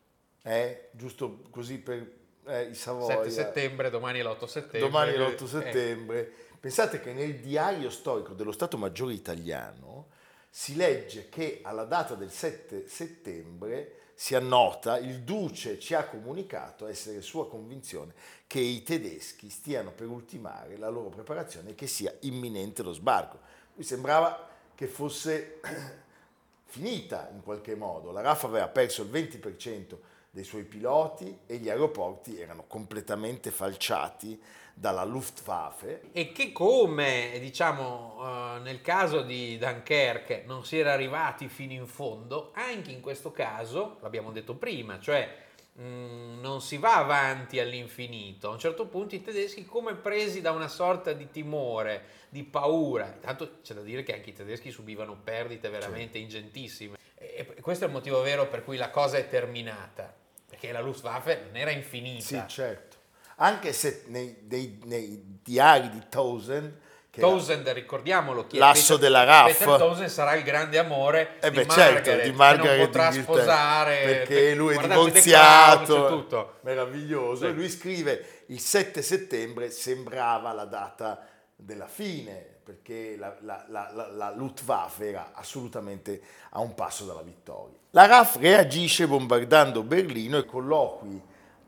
Eh, 0.42 0.88
giusto 0.90 1.42
così 1.50 1.78
per 1.78 2.04
eh, 2.48 2.62
i 2.62 2.74
Savoia. 2.74 3.18
7 3.18 3.30
settembre, 3.30 3.90
domani 3.90 4.18
è 4.18 4.22
l'8 4.24 4.44
settembre. 4.46 4.80
Domani 4.80 5.12
è 5.12 5.18
l'8 5.18 5.44
settembre. 5.44 6.18
Eh. 6.18 6.32
Pensate 6.58 6.98
che 6.98 7.12
nel 7.12 7.36
diario 7.36 7.90
storico 7.90 8.32
dello 8.32 8.50
Stato 8.50 8.76
Maggiore 8.76 9.12
italiano 9.12 10.08
si 10.56 10.76
legge 10.76 11.28
che 11.28 11.58
alla 11.64 11.82
data 11.82 12.14
del 12.14 12.30
7 12.30 12.86
settembre 12.86 14.12
si 14.14 14.36
annota, 14.36 14.98
il 14.98 15.22
duce 15.22 15.80
ci 15.80 15.94
ha 15.94 16.04
comunicato 16.04 16.86
essere 16.86 17.22
sua 17.22 17.48
convinzione 17.48 18.14
che 18.46 18.60
i 18.60 18.84
tedeschi 18.84 19.50
stiano 19.50 19.90
per 19.90 20.06
ultimare 20.06 20.76
la 20.76 20.88
loro 20.88 21.08
preparazione 21.08 21.70
e 21.70 21.74
che 21.74 21.88
sia 21.88 22.14
imminente 22.20 22.84
lo 22.84 22.92
sbarco. 22.92 23.40
Lui 23.74 23.82
sembrava 23.82 24.48
che 24.76 24.86
fosse 24.86 25.58
finita 26.66 27.30
in 27.34 27.42
qualche 27.42 27.74
modo. 27.74 28.12
La 28.12 28.20
RAF 28.20 28.44
aveva 28.44 28.68
perso 28.68 29.02
il 29.02 29.10
20% 29.10 29.96
dei 30.30 30.44
suoi 30.44 30.62
piloti 30.62 31.36
e 31.46 31.56
gli 31.56 31.68
aeroporti 31.68 32.40
erano 32.40 32.62
completamente 32.68 33.50
falciati 33.50 34.40
dalla 34.74 35.04
Luftwaffe. 35.04 36.02
E 36.12 36.32
che 36.32 36.52
come, 36.52 37.38
diciamo, 37.40 38.16
uh, 38.18 38.60
nel 38.60 38.82
caso 38.82 39.22
di 39.22 39.56
Dunkerque 39.56 40.42
non 40.46 40.64
si 40.64 40.78
era 40.78 40.92
arrivati 40.92 41.48
fino 41.48 41.72
in 41.72 41.86
fondo, 41.86 42.50
anche 42.54 42.90
in 42.90 43.00
questo 43.00 43.30
caso, 43.30 43.98
l'abbiamo 44.02 44.32
detto 44.32 44.54
prima, 44.54 44.98
cioè 44.98 45.32
mm, 45.80 46.40
non 46.40 46.60
si 46.60 46.76
va 46.76 46.96
avanti 46.96 47.60
all'infinito. 47.60 48.48
A 48.48 48.52
un 48.52 48.58
certo 48.58 48.86
punto 48.86 49.14
i 49.14 49.22
tedeschi, 49.22 49.64
come 49.64 49.94
presi 49.94 50.40
da 50.40 50.50
una 50.50 50.68
sorta 50.68 51.12
di 51.12 51.30
timore, 51.30 52.22
di 52.28 52.42
paura, 52.42 53.12
intanto 53.14 53.60
c'è 53.62 53.74
da 53.74 53.82
dire 53.82 54.02
che 54.02 54.12
anche 54.12 54.30
i 54.30 54.34
tedeschi 54.34 54.72
subivano 54.72 55.16
perdite 55.22 55.68
veramente 55.70 56.18
ingentissime. 56.18 56.98
E 57.16 57.46
questo 57.60 57.84
è 57.84 57.86
il 57.86 57.92
motivo 57.92 58.20
vero 58.20 58.48
per 58.48 58.64
cui 58.64 58.76
la 58.76 58.90
cosa 58.90 59.16
è 59.16 59.28
terminata, 59.28 60.12
perché 60.46 60.72
la 60.72 60.80
Luftwaffe 60.80 61.44
non 61.46 61.56
era 61.56 61.70
infinita. 61.70 62.24
Sì, 62.24 62.42
certo 62.48 62.93
anche 63.36 63.72
se 63.72 64.04
nei, 64.06 64.44
nei, 64.48 64.80
nei 64.84 65.38
diari 65.42 65.90
di 65.90 66.02
Townsend 66.08 66.82
Townsend, 67.20 67.68
ricordiamolo, 67.68 68.46
chi 68.46 68.58
l'asso 68.58 68.94
Peter, 68.94 68.98
della 68.98 69.24
RAF. 69.24 69.58
Peter 69.58 69.78
Townsend 69.78 70.08
sarà 70.08 70.34
il 70.34 70.42
grande 70.42 70.78
amore 70.78 71.36
eh 71.40 71.50
beh, 71.50 71.60
di, 71.62 71.66
Margaret, 71.66 72.04
certo, 72.04 72.24
di 72.24 72.32
Margaret, 72.32 72.76
non 72.78 72.86
potrà 72.86 73.12
sposare 73.12 74.02
perché 74.04 74.34
per, 74.34 74.56
lui 74.56 74.74
è 74.74 74.78
divorziato, 74.80 76.08
tutto. 76.08 76.54
meraviglioso. 76.62 77.46
E 77.46 77.52
lui 77.52 77.68
scrive 77.68 78.42
il 78.46 78.60
7 78.60 79.02
settembre 79.02 79.70
sembrava 79.70 80.52
la 80.52 80.64
data 80.64 81.26
della 81.54 81.86
fine 81.86 82.52
perché 82.64 83.16
la, 83.16 83.36
la, 83.42 83.64
la, 83.68 84.10
la 84.10 84.32
Luftwaffe 84.34 85.06
era 85.06 85.32
assolutamente 85.34 86.20
a 86.50 86.60
un 86.60 86.74
passo 86.74 87.04
dalla 87.04 87.22
vittoria. 87.22 87.76
La 87.90 88.06
RAF 88.06 88.38
reagisce 88.38 89.06
bombardando 89.06 89.82
Berlino 89.82 90.38
e 90.38 90.44
colloqui 90.46 91.22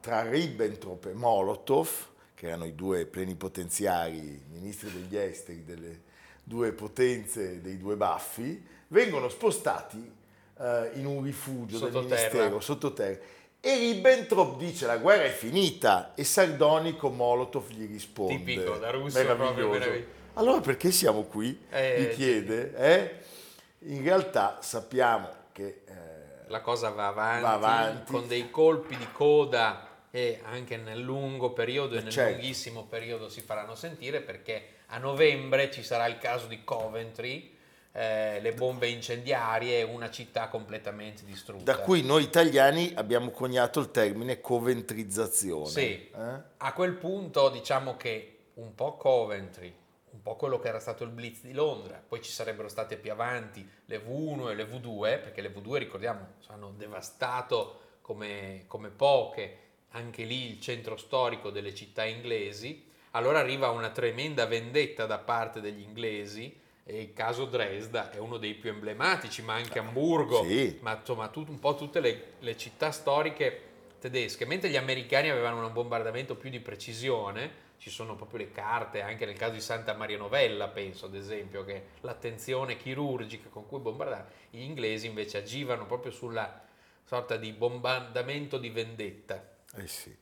tra 0.07 0.23
Ribbentrop 0.23 1.07
e 1.07 1.15
Molotov, 1.15 1.89
che 2.37 2.47
erano 2.47 2.65
i 2.65 2.77
due 2.77 3.07
plenipotenziari, 3.07 4.41
ministri 4.53 4.93
degli 4.93 5.17
esteri 5.17 5.65
delle 5.65 6.03
due 6.45 6.71
potenze 6.71 7.61
dei 7.61 7.77
due 7.77 7.97
baffi, 7.97 8.65
vengono 8.87 9.29
spostati 9.29 10.09
eh, 10.61 10.91
in 10.95 11.07
un 11.07 11.25
rifugio 11.25 11.89
del 11.89 12.05
ministero 12.05 12.61
sottoterra. 12.61 13.19
E 13.59 13.79
Ribbentrop 13.79 14.57
dice 14.59 14.87
la 14.87 14.99
guerra 14.99 15.25
è 15.25 15.33
finita 15.33 16.15
e 16.15 16.23
sardonico 16.23 17.09
Molotov 17.09 17.69
gli 17.71 17.89
risponde. 17.89 18.37
Tipico, 18.37 18.77
da 18.77 18.93
russo 18.93 19.19
meraviglioso. 19.19 19.91
Allora 20.35 20.61
perché 20.61 20.93
siamo 20.93 21.25
qui? 21.25 21.63
Eh, 21.69 22.01
gli 22.01 22.15
chiede. 22.15 22.77
Eh? 22.77 23.15
In 23.91 24.05
realtà 24.05 24.59
sappiamo 24.61 25.29
che... 25.51 25.83
Eh, 25.85 25.95
la 26.47 26.61
cosa 26.61 26.91
va 26.91 27.09
avanti, 27.09 27.43
va 27.43 27.53
avanti, 27.55 28.13
con 28.13 28.29
dei 28.29 28.53
colpi 28.53 28.97
di 28.97 29.09
coda 29.11 29.95
e 30.17 30.41
anche 30.45 30.79
nel 30.79 30.99
lungo 30.99 31.53
periodo 31.53 31.95
e 31.95 32.01
nel 32.01 32.11
certo. 32.11 32.39
lunghissimo 32.39 32.85
periodo 32.85 33.29
si 33.29 33.43
faranno 33.43 33.75
sentire 33.75 34.23
perché 34.23 34.69
a 34.87 34.97
novembre 34.97 35.71
ci 35.71 35.83
sarà 35.83 36.07
il 36.07 36.17
caso 36.17 36.47
di 36.47 36.65
Coventry, 36.65 37.55
eh, 37.93 38.41
le 38.41 38.55
bombe 38.55 38.89
incendiarie, 38.89 39.83
una 39.83 40.11
città 40.11 40.49
completamente 40.49 41.23
distrutta. 41.27 41.71
Da 41.71 41.81
cui 41.81 42.01
noi 42.01 42.23
italiani 42.23 42.95
abbiamo 42.95 43.29
coniato 43.31 43.79
il 43.79 43.91
termine 43.91 44.41
coventrizzazione. 44.41 45.69
Sì, 45.69 46.09
eh? 46.11 46.41
a 46.57 46.73
quel 46.73 46.95
punto 46.95 47.51
diciamo 47.51 47.99
che 47.99 48.39
un 48.55 48.75
po' 48.75 48.97
Coventry, 48.97 49.71
un 50.13 50.23
po' 50.23 50.37
quello 50.37 50.59
che 50.59 50.69
era 50.69 50.81
stato 50.81 51.05
il 51.05 51.11
Blitz 51.11 51.43
di 51.43 51.53
Londra, 51.53 52.03
poi 52.09 52.23
ci 52.23 52.31
sarebbero 52.31 52.69
state 52.69 52.97
più 52.97 53.13
avanti 53.13 53.69
le 53.85 54.03
V1 54.03 54.49
e 54.49 54.55
le 54.55 54.65
V2, 54.65 55.01
perché 55.21 55.43
le 55.43 55.53
V2 55.53 55.75
ricordiamo 55.75 56.27
hanno 56.47 56.73
devastato 56.75 57.81
come, 58.01 58.65
come 58.67 58.89
poche 58.89 59.65
anche 59.91 60.25
lì 60.25 60.51
il 60.51 60.61
centro 60.61 60.97
storico 60.97 61.51
delle 61.51 61.75
città 61.75 62.05
inglesi, 62.05 62.85
allora 63.13 63.39
arriva 63.39 63.71
una 63.71 63.91
tremenda 63.91 64.47
vendetta 64.47 65.07
da 65.07 65.19
parte 65.19 65.61
degli 65.61 65.81
inglesi 65.81 66.65
e 66.89 67.01
il 67.01 67.13
caso 67.15 67.47
Dresda 67.47 68.13
è 68.13 68.19
uno 68.19 68.37
dei 68.37 68.55
più 68.55 68.71
emblematici, 68.71 69.43
ma 69.43 69.55
anche 69.55 69.81
Hamburgo, 69.81 70.45
sì. 70.45 70.79
ma 70.83 70.97
insomma 70.97 71.27
tut, 71.29 71.49
un 71.49 71.59
po' 71.59 71.75
tutte 71.75 71.99
le, 71.99 72.35
le, 72.39 72.57
città 72.57 72.93
storiche 72.93 73.63
tedesche, 73.99 74.45
mentre 74.47 74.69
gli 74.69 74.77
americani 74.77 75.29
avevano 75.29 75.67
un 75.67 75.73
bombardamento 75.73 76.37
più 76.37 76.49
di 76.49 76.61
precisione, 76.61 77.65
ci 77.79 77.91
sono 77.91 78.15
proprio 78.15 78.39
le 78.39 78.53
carte, 78.53 79.01
anche 79.01 79.27
nel 79.27 79.37
caso 79.37 79.55
di 79.55 79.61
Santa 79.61 79.95
Maria 79.95 80.17
Novella, 80.17 80.69
penso 80.69 81.07
ad 81.07 81.17
esempio, 81.17 81.65
che 81.65 81.87
l'attenzione 82.03 82.77
chirurgica 82.77 83.49
con 83.49 83.67
cui 83.67 83.81
bombardavano, 83.81 84.29
gli 84.51 84.61
inglesi 84.61 85.09
invece 85.09 85.39
agivano 85.39 85.87
proprio 85.87 86.13
sulla 86.13 86.63
sorta 87.05 87.37
di 87.37 87.51
bombardamento 87.51 88.59
di 88.59 88.71
vendetta. 88.71 89.55
Eh 89.77 89.87
sì, 89.87 90.17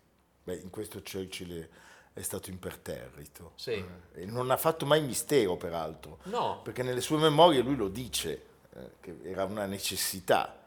Beh, 0.44 0.56
in 0.56 0.70
questo 0.70 1.00
Churchill 1.00 1.68
è 2.12 2.22
stato 2.22 2.50
imperterrito. 2.50 3.52
Sì. 3.56 3.72
Eh, 3.72 4.22
e 4.22 4.26
non 4.26 4.50
ha 4.50 4.56
fatto 4.56 4.86
mai 4.86 5.02
mistero, 5.02 5.56
peraltro. 5.56 6.18
No. 6.24 6.60
Perché 6.62 6.82
nelle 6.82 7.00
sue 7.00 7.18
memorie 7.18 7.60
lui 7.60 7.76
lo 7.76 7.88
dice, 7.88 8.42
eh, 8.74 8.90
che 9.00 9.16
era 9.22 9.44
una 9.44 9.66
necessità, 9.66 10.62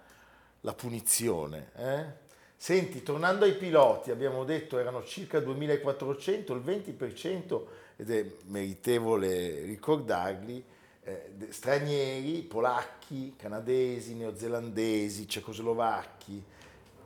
la 0.61 0.73
punizione. 0.73 1.71
Eh? 1.75 2.25
Senti, 2.57 3.03
tornando 3.03 3.45
ai 3.45 3.53
piloti, 3.53 4.09
abbiamo 4.09 4.43
detto 4.43 4.79
erano 4.79 5.03
circa 5.03 5.39
2400, 5.39 6.53
il 6.53 6.61
20%, 6.61 7.61
ed 7.97 8.11
è 8.11 8.25
meritevole 8.45 9.61
ricordarli, 9.61 10.63
eh, 11.03 11.31
stranieri, 11.49 12.41
polacchi, 12.41 13.35
canadesi, 13.37 14.15
neozelandesi, 14.15 15.27
cecoslovacchi, 15.27 16.43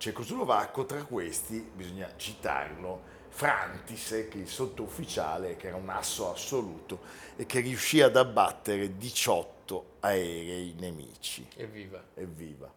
cecoslovacco, 0.02 0.86
tra 0.86 1.04
questi 1.04 1.64
bisogna 1.76 2.12
citarlo, 2.18 3.20
Frantis, 3.30 4.10
che 4.10 4.32
è 4.32 4.38
il 4.38 4.48
sottufficiale, 4.48 5.56
che 5.58 5.68
era 5.68 5.76
un 5.78 5.90
asso 5.90 6.32
assoluto 6.32 7.02
e 7.36 7.46
che 7.46 7.60
riuscì 7.60 8.02
ad 8.02 8.16
abbattere 8.16 8.98
18 8.98 9.98
aerei 10.00 10.74
nemici. 10.80 11.46
Evviva! 11.56 12.04
Evviva! 12.16 12.74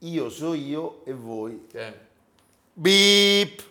io 0.00 0.28
so 0.28 0.52
io 0.52 1.02
e 1.06 1.14
voi. 1.14 1.66
Eh. 1.72 1.94
Beep! 2.74 3.62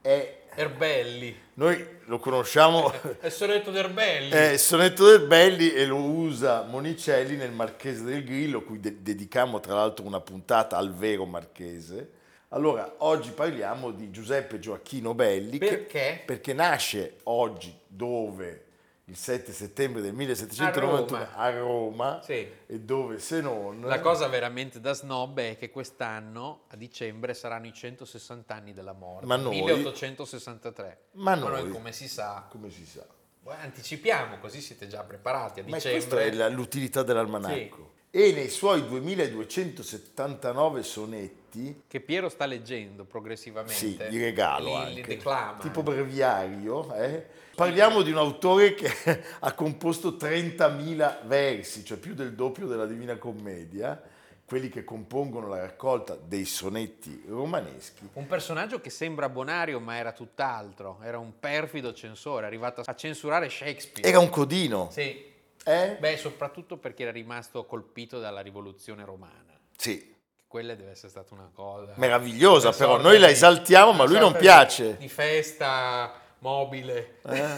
È, 0.00 0.41
Erbelli. 0.54 1.34
Noi 1.54 1.86
lo 2.04 2.18
conosciamo. 2.18 2.92
È 3.20 3.26
il 3.26 3.32
sonetto 3.32 3.70
d'Erbelli. 3.70 4.30
È 4.30 4.50
il 4.50 4.58
sonetto 4.58 5.06
d'Erbelli 5.06 5.72
e 5.72 5.86
lo 5.86 5.96
usa 5.96 6.62
Monicelli 6.62 7.36
nel 7.36 7.52
Marchese 7.52 8.02
del 8.04 8.24
Grillo, 8.24 8.62
cui 8.62 8.80
de- 8.80 9.02
dedichiamo 9.02 9.60
tra 9.60 9.74
l'altro 9.74 10.04
una 10.04 10.20
puntata 10.20 10.76
al 10.76 10.94
vero 10.94 11.24
Marchese. 11.24 12.10
Allora, 12.48 12.96
oggi 12.98 13.30
parliamo 13.30 13.92
di 13.92 14.10
Giuseppe 14.10 14.58
Gioacchino 14.58 15.14
Belli. 15.14 15.58
Perché? 15.58 15.86
Che, 15.86 16.22
perché 16.24 16.52
nasce 16.52 17.16
oggi 17.24 17.74
dove 17.86 18.64
il 19.06 19.16
7 19.16 19.52
settembre 19.52 20.00
del 20.00 20.14
1791 20.14 21.16
a 21.16 21.26
Roma, 21.26 21.34
a 21.34 21.50
Roma 21.50 22.20
sì. 22.22 22.48
e 22.66 22.80
dove 22.80 23.18
se 23.18 23.40
non... 23.40 23.80
La 23.80 24.00
cosa 24.00 24.28
veramente 24.28 24.80
da 24.80 24.92
snob 24.92 25.40
è 25.40 25.56
che 25.58 25.70
quest'anno, 25.70 26.62
a 26.68 26.76
dicembre, 26.76 27.34
saranno 27.34 27.66
i 27.66 27.72
160 27.72 28.54
anni 28.54 28.72
della 28.72 28.92
morte. 28.92 29.26
Ma 29.26 29.36
noi... 29.36 29.56
1863. 29.56 30.98
Ma 31.12 31.34
noi... 31.34 31.50
Ma 31.50 31.58
noi 31.60 31.70
come 31.70 31.90
si 31.92 32.06
sa... 32.08 32.46
Come 32.48 32.70
si 32.70 32.86
sa. 32.86 33.04
Anticipiamo, 33.44 34.38
così 34.38 34.60
siete 34.60 34.86
già 34.86 35.02
preparati 35.02 35.58
a 35.60 35.64
dicembre. 35.64 35.90
Ma 35.90 35.96
questa 35.98 36.20
è 36.20 36.50
l'utilità 36.50 37.02
dell'almanacco. 37.02 37.94
Sì. 38.10 38.18
E 38.18 38.32
nei 38.32 38.50
suoi 38.50 38.86
2279 38.86 40.82
sonetti 40.84 41.41
che 41.86 42.00
Piero 42.00 42.28
sta 42.28 42.46
leggendo 42.46 43.04
progressivamente. 43.04 43.74
Sì, 43.74 43.96
di 44.08 44.18
regalo 44.18 44.68
li, 44.68 44.74
anche. 44.74 44.94
Li 44.94 45.02
declama. 45.02 45.58
Tipo 45.58 45.82
breviario. 45.82 46.94
Eh? 46.94 47.26
Parliamo 47.54 48.02
di 48.02 48.10
un 48.10 48.16
autore 48.16 48.74
che 48.74 48.90
ha 49.40 49.52
composto 49.52 50.12
30.000 50.12 51.26
versi, 51.26 51.84
cioè 51.84 51.98
più 51.98 52.14
del 52.14 52.34
doppio 52.34 52.66
della 52.66 52.86
Divina 52.86 53.18
Commedia, 53.18 54.00
quelli 54.46 54.70
che 54.70 54.84
compongono 54.84 55.48
la 55.48 55.60
raccolta 55.60 56.16
dei 56.16 56.46
sonetti 56.46 57.24
romaneschi. 57.26 58.08
Un 58.14 58.26
personaggio 58.26 58.80
che 58.80 58.90
sembra 58.90 59.28
bonario 59.28 59.78
ma 59.78 59.96
era 59.96 60.12
tutt'altro, 60.12 61.00
era 61.02 61.18
un 61.18 61.38
perfido 61.38 61.92
censore, 61.92 62.46
arrivato 62.46 62.80
a 62.82 62.94
censurare 62.94 63.50
Shakespeare. 63.50 64.08
Era 64.08 64.18
un 64.18 64.30
codino. 64.30 64.88
Sì. 64.90 65.30
Eh? 65.64 65.96
Beh, 66.00 66.16
soprattutto 66.16 66.78
perché 66.78 67.02
era 67.02 67.12
rimasto 67.12 67.64
colpito 67.66 68.18
dalla 68.18 68.40
rivoluzione 68.40 69.04
romana. 69.04 69.58
Sì 69.76 70.11
quella 70.52 70.74
deve 70.74 70.90
essere 70.90 71.08
stata 71.08 71.32
una 71.32 71.48
cosa 71.50 71.94
meravigliosa, 71.94 72.72
però 72.72 73.00
noi 73.00 73.18
la 73.18 73.30
esaltiamo, 73.30 73.94
ma 73.94 74.04
lui 74.04 74.18
non 74.18 74.34
piace. 74.34 74.98
Di 74.98 75.08
festa 75.08 76.12
mobile. 76.40 77.20
Eh. 77.22 77.56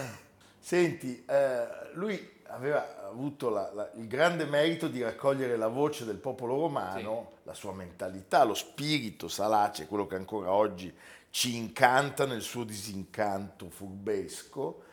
Senti, 0.57 1.25
eh, 1.27 1.67
lui 1.95 2.41
aveva 2.47 3.05
avuto 3.05 3.49
la, 3.49 3.69
la, 3.73 3.91
il 3.95 4.07
grande 4.07 4.45
merito 4.45 4.87
di 4.87 5.03
raccogliere 5.03 5.57
la 5.57 5.67
voce 5.67 6.05
del 6.05 6.15
popolo 6.15 6.57
romano, 6.57 7.31
sì. 7.33 7.39
la 7.43 7.53
sua 7.53 7.73
mentalità, 7.73 8.45
lo 8.45 8.53
spirito 8.53 9.27
salace, 9.27 9.87
quello 9.87 10.07
che 10.07 10.15
ancora 10.15 10.53
oggi 10.53 10.95
ci 11.31 11.57
incanta 11.57 12.25
nel 12.25 12.41
suo 12.41 12.63
disincanto 12.63 13.69
furbesco. 13.69 14.83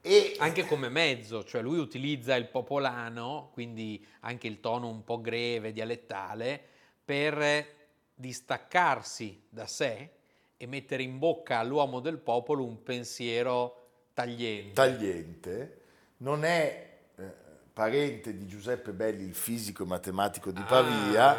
E... 0.00 0.34
Anche 0.38 0.64
come 0.64 0.88
mezzo, 0.88 1.44
cioè 1.44 1.60
lui 1.60 1.76
utilizza 1.78 2.34
il 2.36 2.46
popolano, 2.46 3.50
quindi 3.52 4.02
anche 4.20 4.46
il 4.46 4.60
tono 4.60 4.88
un 4.88 5.04
po' 5.04 5.20
greve, 5.20 5.72
dialettale, 5.72 6.68
per 7.04 7.66
distaccarsi 8.14 9.42
da 9.48 9.66
sé 9.66 10.10
e 10.56 10.66
mettere 10.66 11.02
in 11.02 11.18
bocca 11.18 11.58
all'uomo 11.58 12.00
del 12.00 12.18
popolo 12.18 12.64
un 12.64 12.82
pensiero 12.82 13.82
tagliente. 14.14 14.72
Tagliente. 14.72 15.78
Non 16.18 16.44
è 16.44 16.92
eh, 17.16 17.22
parente 17.72 18.36
di 18.36 18.46
Giuseppe 18.46 18.92
Belli, 18.92 19.24
il 19.24 19.34
fisico 19.34 19.82
e 19.82 19.86
matematico 19.86 20.50
di 20.50 20.60
Ah. 20.60 20.64
Pavia, 20.64 21.36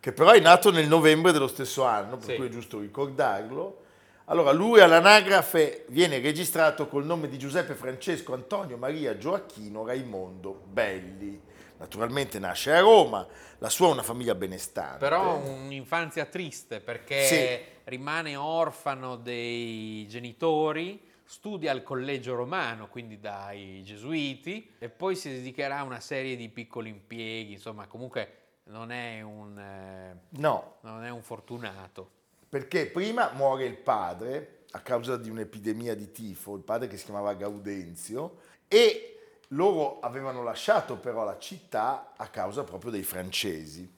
che 0.00 0.12
però 0.12 0.30
è 0.32 0.40
nato 0.40 0.70
nel 0.70 0.88
novembre 0.88 1.32
dello 1.32 1.48
stesso 1.48 1.84
anno, 1.84 2.16
per 2.16 2.30
Sì. 2.30 2.36
cui 2.36 2.46
è 2.46 2.50
giusto 2.50 2.80
ricordarlo. 2.80 3.84
Allora, 4.26 4.52
lui 4.52 4.80
all'anagrafe 4.80 5.86
viene 5.88 6.18
registrato 6.18 6.86
col 6.88 7.06
nome 7.06 7.28
di 7.28 7.38
Giuseppe 7.38 7.74
Francesco 7.74 8.34
Antonio 8.34 8.76
Maria 8.76 9.16
Gioacchino 9.16 9.86
Raimondo 9.86 10.52
Belli. 10.66 11.40
Naturalmente 11.78 12.38
nasce 12.38 12.72
a 12.72 12.80
Roma, 12.80 13.26
la 13.58 13.68
sua 13.68 13.88
è 13.88 13.92
una 13.92 14.02
famiglia 14.02 14.34
benestante. 14.34 14.98
Però 14.98 15.36
un'infanzia 15.36 16.24
triste 16.26 16.80
perché 16.80 17.22
Sì. 17.24 17.58
rimane 17.84 18.34
orfano 18.36 19.16
dei 19.16 20.06
genitori, 20.08 21.00
studia 21.24 21.70
al 21.70 21.82
collegio 21.82 22.34
romano, 22.34 22.88
quindi 22.88 23.20
dai 23.20 23.82
gesuiti, 23.84 24.72
e 24.78 24.88
poi 24.88 25.14
si 25.14 25.28
dedicherà 25.30 25.78
a 25.78 25.82
una 25.84 26.00
serie 26.00 26.36
di 26.36 26.48
piccoli 26.48 26.88
impieghi, 26.88 27.52
insomma 27.52 27.86
comunque 27.86 28.32
non 28.64 28.90
è 28.90 29.20
un, 29.22 29.58
eh, 29.58 30.16
No, 30.30 30.76
non 30.80 31.04
è 31.04 31.10
un 31.10 31.22
fortunato. 31.22 32.10
perché 32.48 32.86
prima 32.86 33.30
muore 33.34 33.66
il 33.66 33.76
padre 33.76 34.60
a 34.70 34.80
causa 34.80 35.16
di 35.18 35.28
un'epidemia 35.30 35.94
di 35.94 36.10
tifo, 36.10 36.54
il 36.56 36.62
padre 36.62 36.88
che 36.88 36.96
si 36.96 37.04
chiamava 37.04 37.34
Gaudenzio, 37.34 38.38
e 38.68 39.17
loro 39.48 40.00
avevano 40.00 40.42
lasciato 40.42 40.96
però 40.96 41.24
la 41.24 41.38
città 41.38 42.12
a 42.16 42.28
causa 42.28 42.64
proprio 42.64 42.90
dei 42.90 43.02
francesi 43.02 43.90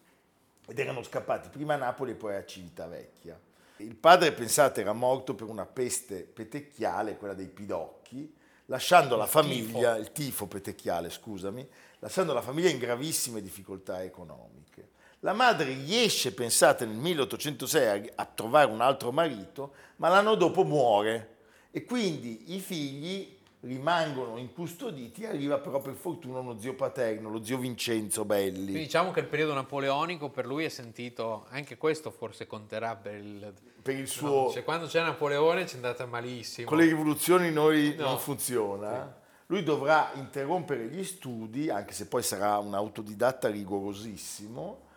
ed 0.66 0.78
erano 0.78 1.02
scappati 1.02 1.48
prima 1.48 1.74
a 1.74 1.78
Napoli 1.78 2.12
e 2.12 2.14
poi 2.14 2.36
a 2.36 2.44
Civitavecchia. 2.44 3.38
Il 3.78 3.96
padre, 3.96 4.32
pensate, 4.32 4.82
era 4.82 4.92
morto 4.92 5.34
per 5.34 5.48
una 5.48 5.66
peste 5.66 6.22
petecchiale, 6.22 7.16
quella 7.16 7.34
dei 7.34 7.48
pidocchi, 7.48 8.32
lasciando 8.66 9.16
la 9.16 9.26
famiglia, 9.26 9.96
il 9.96 10.12
tifo 10.12 10.46
petecchiale, 10.46 11.10
scusami, 11.10 11.66
lasciando 11.98 12.32
la 12.32 12.42
famiglia 12.42 12.68
in 12.68 12.78
gravissime 12.78 13.40
difficoltà 13.40 14.02
economiche. 14.02 14.90
La 15.20 15.32
madre 15.32 15.72
riesce, 15.72 16.32
pensate, 16.32 16.84
nel 16.84 16.96
1806 16.96 18.12
a, 18.16 18.22
a 18.22 18.24
trovare 18.26 18.70
un 18.70 18.80
altro 18.80 19.10
marito, 19.12 19.74
ma 19.96 20.08
l'anno 20.08 20.34
dopo 20.34 20.62
muore 20.62 21.36
e 21.70 21.84
quindi 21.84 22.54
i 22.54 22.60
figli 22.60 23.38
rimangono 23.60 24.38
incustoditi 24.38 25.22
e 25.22 25.26
arriva 25.26 25.58
però 25.58 25.80
per 25.80 25.94
fortuna 25.94 26.38
uno 26.38 26.58
zio 26.58 26.74
paterno, 26.74 27.28
lo 27.28 27.44
zio 27.44 27.58
Vincenzo 27.58 28.24
Belli. 28.24 28.64
Quindi 28.64 28.80
diciamo 28.80 29.10
che 29.10 29.20
il 29.20 29.26
periodo 29.26 29.52
napoleonico 29.52 30.30
per 30.30 30.46
lui 30.46 30.64
è 30.64 30.68
sentito, 30.68 31.46
anche 31.50 31.76
questo 31.76 32.10
forse 32.10 32.46
conterà 32.46 32.96
per 32.96 33.14
il... 33.14 33.52
per 33.82 33.96
il 33.96 34.08
suo... 34.08 34.44
No, 34.44 34.50
cioè, 34.50 34.64
quando 34.64 34.86
c'è 34.86 35.02
Napoleone 35.02 35.66
ci 35.66 35.74
è 35.74 35.76
andata 35.76 36.06
malissimo. 36.06 36.68
Con 36.68 36.78
le 36.78 36.86
rivoluzioni 36.86 37.50
noi 37.50 37.94
No. 37.96 38.04
non 38.04 38.18
funziona. 38.18 39.18
Lui 39.46 39.62
dovrà 39.62 40.12
interrompere 40.14 40.86
gli 40.86 41.04
studi, 41.04 41.70
anche 41.70 41.92
se 41.92 42.06
poi 42.06 42.22
sarà 42.22 42.56
un 42.58 42.72
autodidatta 42.72 43.48
rigorosissimo, 43.48 44.88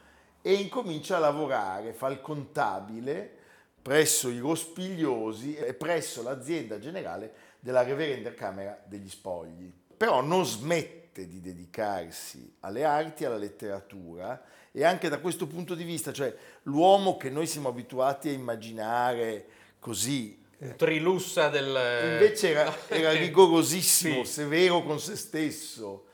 e 0.41 0.53
incomincia 0.53 1.17
a 1.17 1.19
lavorare, 1.19 1.91
fa 1.93 2.07
il 2.09 2.21
contabile 2.21 3.39
presso 3.81 4.29
i 4.29 4.39
Rospigliosi 4.39 5.55
e 5.55 5.73
presso 5.73 6.21
l'azienda 6.21 6.79
generale 6.79 7.42
della 7.63 7.81
Reverenda 7.83 8.33
Camera 8.33 8.77
degli 8.85 9.07
Spogli. 9.09 9.71
Però 9.95 10.19
non 10.21 10.45
smette 10.45 11.27
di 11.29 11.39
dedicarsi 11.39 12.55
alle 12.59 12.83
arti, 12.83 13.23
alla 13.23 13.37
letteratura 13.37 14.43
e 14.71 14.83
anche 14.83 15.07
da 15.07 15.19
questo 15.19 15.47
punto 15.47 15.73
di 15.73 15.85
vista, 15.85 16.11
cioè 16.11 16.35
l'uomo 16.63 17.15
che 17.15 17.29
noi 17.29 17.47
siamo 17.47 17.69
abituati 17.69 18.27
a 18.27 18.33
immaginare 18.33 19.45
così 19.79 20.37
Un 20.57 20.75
trilussa 20.75 21.47
del... 21.47 21.67
Invece 21.67 22.49
era, 22.49 22.75
era 22.89 23.11
rigorosissimo, 23.13 24.25
Sì. 24.25 24.31
severo 24.33 24.83
con 24.83 24.99
se 24.99 25.15
stesso. 25.15 26.07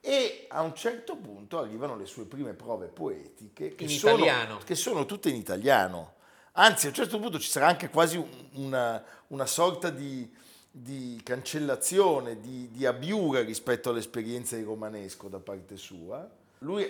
E 0.00 0.46
a 0.48 0.62
un 0.62 0.74
certo 0.74 1.16
punto 1.16 1.58
arrivano 1.60 1.96
le 1.96 2.06
sue 2.06 2.24
prime 2.24 2.52
prove 2.54 2.86
poetiche, 2.86 3.76
che, 3.76 3.84
In 3.84 3.90
sono, 3.90 4.24
che 4.64 4.74
sono 4.74 5.06
tutte 5.06 5.28
in 5.28 5.36
italiano. 5.36 6.14
Anzi, 6.52 6.86
a 6.86 6.88
un 6.88 6.94
certo 6.94 7.20
punto 7.20 7.38
ci 7.38 7.48
sarà 7.48 7.66
anche 7.68 7.90
quasi 7.90 8.16
un- 8.16 8.48
una, 8.54 9.04
una 9.28 9.46
sorta 9.46 9.90
di, 9.90 10.32
di 10.78 11.18
cancellazione, 11.24 12.38
di, 12.38 12.70
di 12.70 12.84
abiura 12.84 13.40
rispetto 13.42 13.88
all'esperienza 13.88 14.56
di 14.56 14.62
romanesco 14.62 15.26
da 15.28 15.38
parte 15.38 15.78
sua. 15.78 16.28
Lui 16.58 16.86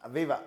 aveva, 0.00 0.42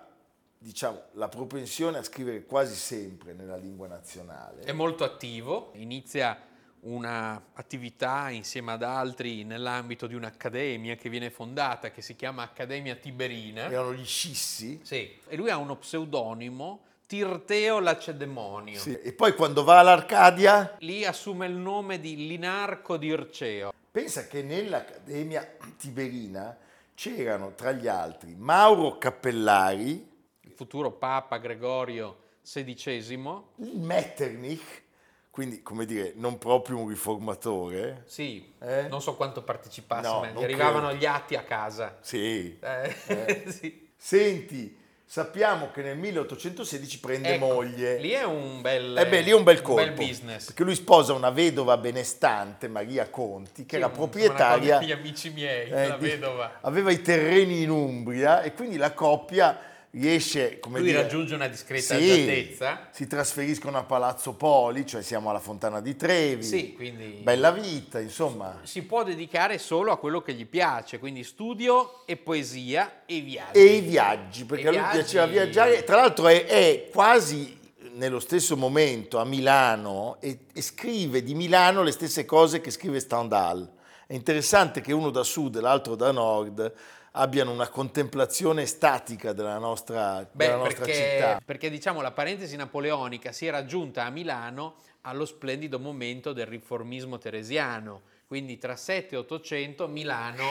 diciamo, 0.58 1.04
la 1.12 1.28
propensione 1.30 1.99
a 1.99 2.04
scrivere 2.04 2.43
quasi 2.43 2.73
sempre 2.73 3.34
nella 3.34 3.56
lingua 3.56 3.86
nazionale. 3.88 4.63
È 4.63 4.71
molto 4.71 5.04
attivo, 5.04 5.73
inizia 5.75 6.41
un'attività 6.80 8.32
insieme 8.32 8.71
ad 8.71 8.82
altri 8.82 9.43
nell'ambito 9.43 10.08
di 10.08 10.15
un'accademia 10.15 10.95
che 10.95 11.10
viene 11.10 11.30
fondata, 11.30 11.91
che 11.91 12.01
si 12.01 12.15
chiama 12.15 12.41
Accademia 12.41 12.95
Tiberina. 12.95 13.65
Erano 13.65 13.93
gli 13.93 14.06
scissi? 14.06 14.80
Sì, 14.82 15.19
e 15.28 15.36
lui 15.36 15.51
ha 15.51 15.58
uno 15.58 15.78
pseudonimo 15.78 16.84
Tirteo 17.07 17.79
Lacedemonio. 17.79 18.79
Sì. 18.79 18.99
E 18.99 19.13
poi 19.13 19.33
quando 19.33 19.63
va 19.63 19.79
all'Arcadia? 19.79 20.75
Lì 20.79 21.05
assume 21.05 21.45
il 21.45 21.53
nome 21.53 21.99
di 21.99 22.27
Linarco 22.27 22.97
di 22.97 23.07
Irceo. 23.07 23.71
Pensa 23.91 24.27
che 24.27 24.41
nell'Accademia 24.41 25.55
Tiberina 25.77 26.57
c'erano 26.95 27.53
tra 27.53 27.71
gli 27.71 27.87
altri 27.87 28.35
Mauro 28.35 28.97
Cappellari, 28.97 30.11
il 30.41 30.51
futuro 30.51 30.91
Papa 30.91 31.37
Gregorio 31.37 32.23
XVI, 32.41 33.13
il 33.57 33.79
Metternich, 33.79 34.83
quindi 35.29 35.61
come 35.61 35.85
dire, 35.85 36.13
non 36.15 36.37
proprio 36.37 36.77
un 36.77 36.87
riformatore. 36.87 38.03
Sì, 38.05 38.53
eh? 38.59 38.87
non 38.87 39.01
so 39.01 39.15
quanto 39.15 39.43
partecipasse, 39.43 40.09
no, 40.09 40.19
ma 40.21 40.29
gli 40.29 40.43
arrivavano 40.43 40.87
credo. 40.87 41.01
gli 41.01 41.05
atti 41.05 41.35
a 41.35 41.43
casa. 41.43 41.97
Sì. 42.01 42.57
Eh. 42.59 42.95
Eh. 43.07 43.51
sì. 43.51 43.89
Senti, 43.97 44.77
Sappiamo 45.07 45.69
che 45.71 45.83
nel 45.83 45.97
1816 45.97 46.99
prende 46.99 47.35
ecco, 47.35 47.45
moglie. 47.45 47.97
Lì 47.99 48.09
è 48.09 48.23
un 48.23 48.61
bel, 48.61 48.97
eh 48.97 49.07
beh, 49.07 49.21
lì 49.21 49.29
è 49.29 49.35
un 49.35 49.43
bel 49.43 49.61
colpo. 49.61 49.81
Un 49.81 49.95
bel 49.95 50.07
business. 50.07 50.45
Perché 50.47 50.63
lui 50.63 50.75
sposa 50.75 51.13
una 51.13 51.29
vedova 51.29 51.77
benestante, 51.77 52.67
Maria 52.67 53.07
Conti, 53.09 53.65
che 53.67 53.77
era 53.77 53.89
proprietaria. 53.89 54.81
Gli 54.81 54.91
amici 54.91 55.29
miei, 55.29 55.69
eh, 55.69 55.87
la 55.87 55.97
vedova. 55.97 56.57
Aveva 56.61 56.91
i 56.91 57.01
terreni 57.01 57.61
in 57.61 57.69
Umbria 57.69 58.41
e 58.41 58.53
quindi 58.53 58.77
la 58.77 58.93
coppia 58.93 59.57
riesce, 59.99 60.60
come 60.60 60.79
Lui 60.79 60.89
dire, 60.89 61.01
raggiunge 61.03 61.36
una 61.36 61.47
discreta 61.47 61.97
sì, 61.97 62.12
agiatezza. 62.12 62.89
Si 62.91 63.08
trasferiscono 63.08 63.77
a 63.77 63.84
Palazzo 63.84 64.34
Poli, 64.34 64.86
cioè 64.86 65.01
siamo 65.01 65.29
alla 65.29 65.39
Fontana 65.39 65.79
di 65.79 65.95
Trevi. 65.95 66.43
Sì, 66.43 66.73
quindi 66.73 67.19
bella 67.23 67.51
vita, 67.51 67.99
insomma. 67.99 68.60
Si 68.63 68.84
può 68.84 69.03
dedicare 69.03 69.58
solo 69.58 69.91
a 69.91 69.97
quello 69.97 70.21
che 70.21 70.34
gli 70.34 70.45
piace, 70.45 70.99
quindi 70.99 71.23
studio 71.23 72.05
e 72.05 72.17
poesia 72.17 73.03
e 73.05 73.21
viaggi. 73.21 73.58
E 73.58 73.63
i 73.63 73.81
viaggi, 73.81 74.45
perché 74.45 74.67
a 74.67 74.71
lui 74.71 74.79
viaggi... 74.79 74.97
piaceva 74.97 75.25
viaggiare. 75.27 75.84
Tra 75.84 75.95
l'altro 75.95 76.27
è, 76.27 76.45
è, 76.45 76.89
quasi 76.91 77.58
nello 77.93 78.19
stesso 78.19 78.58
momento 78.58 79.19
a 79.19 79.23
Milano 79.23 80.17
e, 80.19 80.39
e, 80.53 80.62
scrive 80.62 81.23
di 81.23 81.34
Milano 81.34 81.81
le 81.81 81.91
stesse 81.91 82.25
cose 82.25 82.60
che 82.60 82.71
scrive 82.71 82.99
Stendhal. 82.99 83.71
È 84.08 84.13
interessante 84.13 84.81
che 84.81 84.93
uno 84.93 85.10
da 85.10 85.23
sud 85.23 85.55
e 85.55 85.62
l'altro 85.62 85.95
da 85.95 86.12
nord 86.12 86.73
abbiano 87.17 87.51
una 87.51 87.69
contemplazione 87.69 88.65
statica 88.65 89.34
della 89.34 89.58
nostra, 89.58 90.28
Beh, 90.32 90.45
della 90.45 90.58
nostra 90.58 90.86
perché, 90.86 90.93
città. 90.93 91.41
Perché 91.43 91.69
diciamo 91.69 92.01
la 92.01 92.12
parentesi 92.12 92.56
napoleonica 92.56 93.32
si 93.32 93.45
è 93.45 93.51
raggiunta 93.51 94.06
a 94.06 94.10
Milano 94.10 94.75
allo 95.01 95.25
splendido 95.25 95.80
momento 95.80 96.34
del 96.34 96.47
riformismo 96.47 97.17
teresiano, 97.17 98.01
quindi 98.25 98.58
tra 98.58 98.75
7 98.75 99.15
e 99.15 99.17
800 99.19 99.88
Milano 99.88 100.43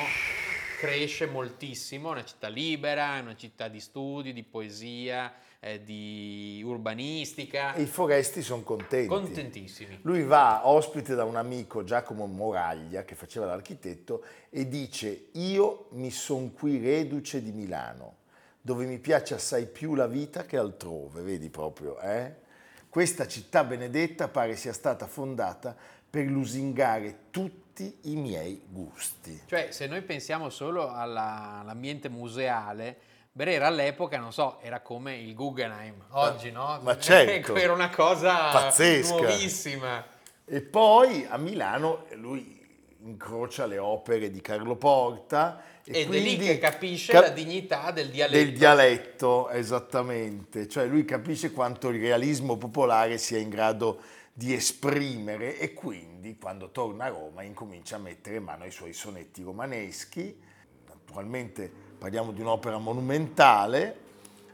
cresce 0.79 1.27
moltissimo, 1.27 2.09
è 2.09 2.13
una 2.13 2.25
città 2.25 2.49
libera, 2.49 3.17
è 3.17 3.21
una 3.21 3.37
città 3.37 3.69
di 3.69 3.81
studi, 3.81 4.33
di 4.33 4.43
poesia, 4.43 5.33
eh, 5.65 5.83
di 5.83 6.63
urbanistica. 6.63 7.73
E 7.73 7.83
i 7.83 7.87
foresti 7.87 8.43
sono 8.43 8.63
contenti. 8.63 9.09
Contentissimi. 9.09 9.99
Lui 10.03 10.23
va 10.23 10.69
ospite 10.69 11.15
da 11.15 11.25
un 11.25 11.37
amico, 11.37 11.85
Giacomo 11.85 12.27
Moraglia, 12.27 13.05
che 13.05 13.15
faceva 13.15 13.47
l'architetto, 13.47 14.23
e 14.51 14.69
dice 14.69 15.29
io 15.33 15.89
mi 15.93 16.11
son 16.11 16.53
qui 16.53 16.79
reduce 16.79 17.43
di 17.43 17.51
Milano, 17.51 18.17
dove 18.61 18.85
mi 18.85 18.99
piace 18.99 19.35
assai 19.35 19.67
più 19.67 19.95
la 19.95 20.07
vita 20.07 20.45
che 20.45 20.59
altrove, 20.59 21.23
vedi 21.23 21.49
proprio, 21.49 21.99
eh? 21.99 22.43
Questa 22.91 23.27
città 23.27 23.65
benedetta 23.65 24.29
pare 24.29 24.55
sia 24.55 24.73
stata 24.73 25.07
fondata 25.07 25.75
per 26.09 26.27
lusingare 26.27 27.31
tutti 27.31 27.99
i 28.03 28.15
miei 28.15 28.63
gusti. 28.69 29.41
Cioè, 29.47 29.73
se 29.73 29.87
noi 29.89 30.03
pensiamo 30.03 30.49
solo 30.49 30.93
alla, 30.93 31.59
all'ambiente 31.61 32.09
museale, 32.09 33.13
Brera 33.37 33.67
all'epoca, 33.67 34.17
non 34.17 34.33
so, 34.33 34.61
era 34.63 34.79
come 34.79 35.17
il 35.17 35.35
Guggenheim 35.35 36.05
oggi, 36.11 36.53
no? 36.53 36.79
Ma 36.83 36.97
certo. 36.97 37.57
era 37.59 37.73
una 37.73 37.91
cosa 37.91 38.53
pazzesca. 38.53 39.17
nuovissima. 39.17 40.07
E 40.45 40.61
poi 40.61 41.27
a 41.29 41.37
Milano 41.37 42.05
lui 42.13 42.65
incrocia 43.01 43.67
le 43.67 43.79
opere 43.79 44.31
di 44.31 44.41
Carlo 44.41 44.77
Porta. 44.77 45.61
E 45.83 46.03
Ed 46.03 46.15
è 46.15 46.19
lì 46.21 46.37
che 46.37 46.59
capisce 46.59 47.11
cap- 47.11 47.25
la 47.25 47.31
dignità 47.31 47.91
del 47.91 48.11
dialetto. 48.11 48.39
Del 48.45 48.53
dialetto, 48.53 49.49
esattamente. 49.51 50.69
Cioè 50.69 50.87
lui 50.87 51.05
capisce 51.05 51.51
quanto 51.51 51.89
il 51.89 52.01
realismo 52.01 52.57
popolare 52.57 53.19
sia 53.19 53.39
in 53.39 53.49
grado 53.49 54.01
di 54.33 54.55
esprimere 54.55 55.59
e 55.59 55.75
quindi 55.75 56.39
quando 56.39 56.71
torna 56.71 57.07
a 57.07 57.09
Roma 57.09 57.43
incomincia 57.43 57.97
a 57.97 57.99
mettere 57.99 58.37
in 58.37 58.45
mano 58.45 58.63
ai 58.63 58.71
suoi 58.71 58.93
sonetti 58.93 59.43
romaneschi. 59.43 60.41
Naturalmente 60.87 61.84
parliamo 62.05 62.33
di 62.33 62.43
un'opera 62.43 62.77
monumentale, 62.77 63.97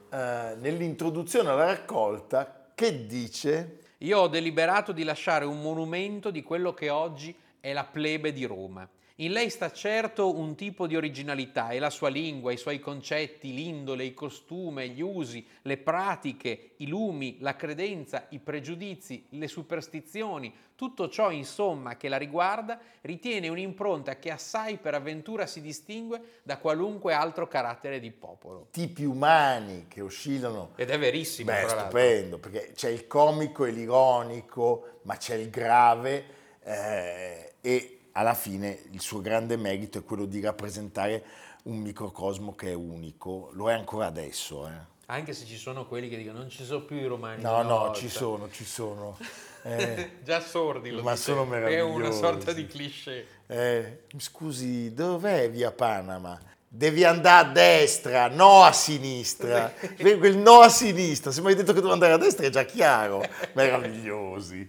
eh, 0.08 0.54
nell'introduzione 0.60 1.48
alla 1.48 1.64
raccolta 1.64 2.70
che 2.76 3.06
dice... 3.06 3.78
Io 3.98 4.20
ho 4.20 4.28
deliberato 4.28 4.92
di 4.92 5.02
lasciare 5.02 5.44
un 5.44 5.60
monumento 5.60 6.30
di 6.30 6.44
quello 6.44 6.72
che 6.72 6.90
oggi 6.90 7.34
è 7.58 7.72
la 7.72 7.82
plebe 7.82 8.32
di 8.32 8.44
Roma 8.44 8.88
in 9.20 9.32
lei 9.32 9.50
sta 9.50 9.70
certo 9.70 10.34
un 10.34 10.54
tipo 10.54 10.86
di 10.86 10.96
originalità 10.96 11.70
e 11.70 11.78
la 11.78 11.90
sua 11.90 12.08
lingua, 12.08 12.52
i 12.52 12.56
suoi 12.56 12.80
concetti, 12.80 13.52
l'indole, 13.52 14.04
il 14.04 14.14
costume, 14.14 14.88
gli 14.88 15.02
usi, 15.02 15.46
le 15.62 15.76
pratiche, 15.76 16.72
i 16.76 16.88
lumi, 16.88 17.36
la 17.40 17.54
credenza, 17.54 18.26
i 18.30 18.38
pregiudizi, 18.38 19.26
le 19.30 19.46
superstizioni, 19.46 20.54
tutto 20.74 21.10
ciò 21.10 21.30
insomma 21.30 21.98
che 21.98 22.08
la 22.08 22.16
riguarda 22.16 22.80
ritiene 23.02 23.48
un'impronta 23.48 24.18
che 24.18 24.30
assai 24.30 24.78
per 24.78 24.94
avventura 24.94 25.44
si 25.44 25.60
distingue 25.60 26.38
da 26.42 26.56
qualunque 26.56 27.12
altro 27.12 27.46
carattere 27.46 28.00
di 28.00 28.12
popolo. 28.12 28.68
Tipi 28.70 29.04
umani 29.04 29.84
che 29.86 30.00
oscillano. 30.00 30.70
Ed 30.76 30.88
è 30.88 30.98
verissimo. 30.98 31.50
Beh, 31.50 31.68
stupendo, 31.68 32.38
perché 32.38 32.72
c'è 32.74 32.88
il 32.88 33.06
comico 33.06 33.66
e 33.66 33.70
l'ironico, 33.72 35.00
ma 35.02 35.18
c'è 35.18 35.34
il 35.34 35.50
grave 35.50 36.24
eh, 36.62 37.52
e 37.60 37.99
alla 38.12 38.34
fine 38.34 38.80
il 38.90 39.00
suo 39.00 39.20
grande 39.20 39.56
merito 39.56 39.98
è 39.98 40.04
quello 40.04 40.24
di 40.24 40.40
rappresentare 40.40 41.24
un 41.64 41.78
microcosmo 41.78 42.54
che 42.54 42.70
è 42.70 42.74
unico, 42.74 43.50
lo 43.52 43.70
è 43.70 43.74
ancora 43.74 44.06
adesso. 44.06 44.66
Eh. 44.66 44.88
Anche 45.06 45.32
se 45.32 45.44
ci 45.44 45.56
sono 45.56 45.86
quelli 45.86 46.08
che 46.08 46.16
dicono 46.16 46.38
non 46.38 46.48
ci 46.48 46.64
sono 46.64 46.82
più 46.82 46.96
i 46.96 47.06
romani. 47.06 47.42
No, 47.42 47.62
no, 47.62 47.78
volta. 47.78 47.98
ci 47.98 48.08
sono, 48.08 48.50
ci 48.50 48.64
sono. 48.64 49.18
Eh, 49.62 50.12
Già 50.24 50.40
sordi 50.40 50.88
lo 50.88 51.02
Ma 51.02 51.16
sono 51.16 51.44
meravigliosi. 51.44 51.76
È 51.76 51.82
una 51.82 52.10
sorta 52.12 52.54
di 52.54 52.66
cliché. 52.66 53.26
Eh, 53.46 54.04
scusi, 54.16 54.94
dov'è 54.94 55.50
via 55.50 55.70
Panama? 55.70 56.40
Devi 56.66 57.04
andare 57.04 57.46
a 57.46 57.50
destra, 57.50 58.28
no 58.28 58.62
a 58.62 58.72
sinistra. 58.72 59.70
Quel 60.00 60.38
no 60.38 60.60
a 60.60 60.70
sinistra, 60.70 61.30
se 61.30 61.42
mi 61.42 61.48
hai 61.48 61.56
detto 61.56 61.74
che 61.74 61.80
devo 61.82 61.92
andare 61.92 62.14
a 62.14 62.16
destra 62.16 62.46
è 62.46 62.48
già 62.48 62.64
chiaro. 62.64 63.22
Meravigliosi. 63.52 64.66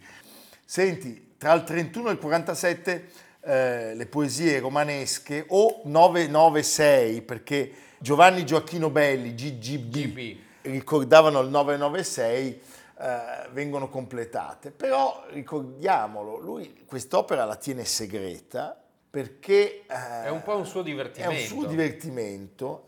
Senti, 0.66 1.36
tra 1.38 1.54
il 1.54 1.64
31 1.64 2.10
e 2.10 2.12
il 2.12 2.20
47 2.20 3.10
eh, 3.42 3.96
le 3.96 4.06
poesie 4.06 4.60
romanesche 4.60 5.46
o 5.50 5.82
996 5.86 7.22
perché 7.24 7.72
Giovanni 7.98 8.46
Gioacchino 8.46 8.90
Belli, 8.90 9.34
GGB, 9.34 9.92
GB. 9.92 10.38
ricordavano 10.64 11.40
il 11.42 11.50
996, 11.50 12.62
eh, 13.00 13.20
vengono 13.52 13.90
completate. 13.90 14.72
Però 14.72 15.26
ricordiamolo, 15.30 16.38
lui 16.38 16.84
quest'opera 16.86 17.46
la 17.46 17.56
tiene 17.56 17.86
segreta 17.86 18.80
perché... 19.10 19.86
Eh, 19.88 20.24
è 20.24 20.30
un 20.30 20.42
po' 20.42 20.56
un 20.56 20.66
suo 20.66 20.82
divertimento. 20.82 21.32
È 21.32 21.42
un 21.42 21.46
suo 21.46 21.66
divertimento 21.66 22.86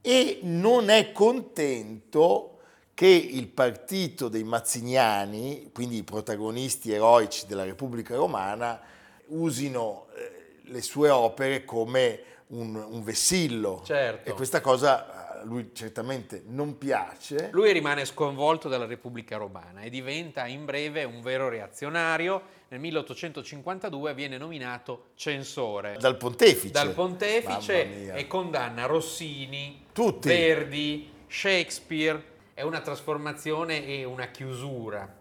e 0.00 0.40
non 0.42 0.88
è 0.88 1.12
contento 1.12 2.58
che 2.94 3.06
il 3.06 3.48
partito 3.48 4.28
dei 4.28 4.44
Mazziniani, 4.44 5.70
quindi 5.72 5.98
i 5.98 6.02
protagonisti 6.02 6.92
eroici 6.92 7.46
della 7.46 7.64
Repubblica 7.64 8.14
Romana, 8.16 8.80
usino 9.28 10.06
eh, 10.14 10.60
le 10.62 10.82
sue 10.82 11.10
opere 11.10 11.64
come 11.64 12.22
un, 12.48 12.74
un 12.74 13.02
vessillo. 13.02 13.82
Certo. 13.84 14.28
E 14.28 14.32
questa 14.32 14.60
cosa 14.60 15.40
a 15.40 15.44
lui 15.44 15.70
certamente 15.72 16.42
non 16.46 16.78
piace. 16.78 17.50
Lui 17.52 17.72
rimane 17.72 18.04
sconvolto 18.04 18.68
dalla 18.68 18.86
Repubblica 18.86 19.36
Romana 19.36 19.82
e 19.82 19.90
diventa 19.90 20.46
in 20.46 20.64
breve 20.64 21.04
un 21.04 21.20
vero 21.20 21.48
reazionario. 21.48 22.56
Nel 22.68 22.80
1852 22.80 24.14
viene 24.14 24.36
nominato 24.36 25.10
censore. 25.14 25.96
Dal 25.98 26.16
pontefice. 26.16 26.72
Dal 26.72 26.92
pontefice 26.92 28.14
e 28.14 28.26
condanna 28.26 28.86
Rossini, 28.86 29.86
Tutti. 29.92 30.28
Verdi, 30.28 31.10
Shakespeare. 31.26 32.36
È 32.52 32.62
una 32.62 32.80
trasformazione 32.80 33.86
e 33.86 34.04
una 34.04 34.26
chiusura. 34.26 35.16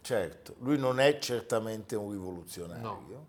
Certo, 0.00 0.54
lui 0.60 0.78
non 0.78 1.00
è 1.00 1.18
certamente 1.18 1.96
un 1.96 2.12
rivoluzionario. 2.12 2.82
No. 2.82 3.26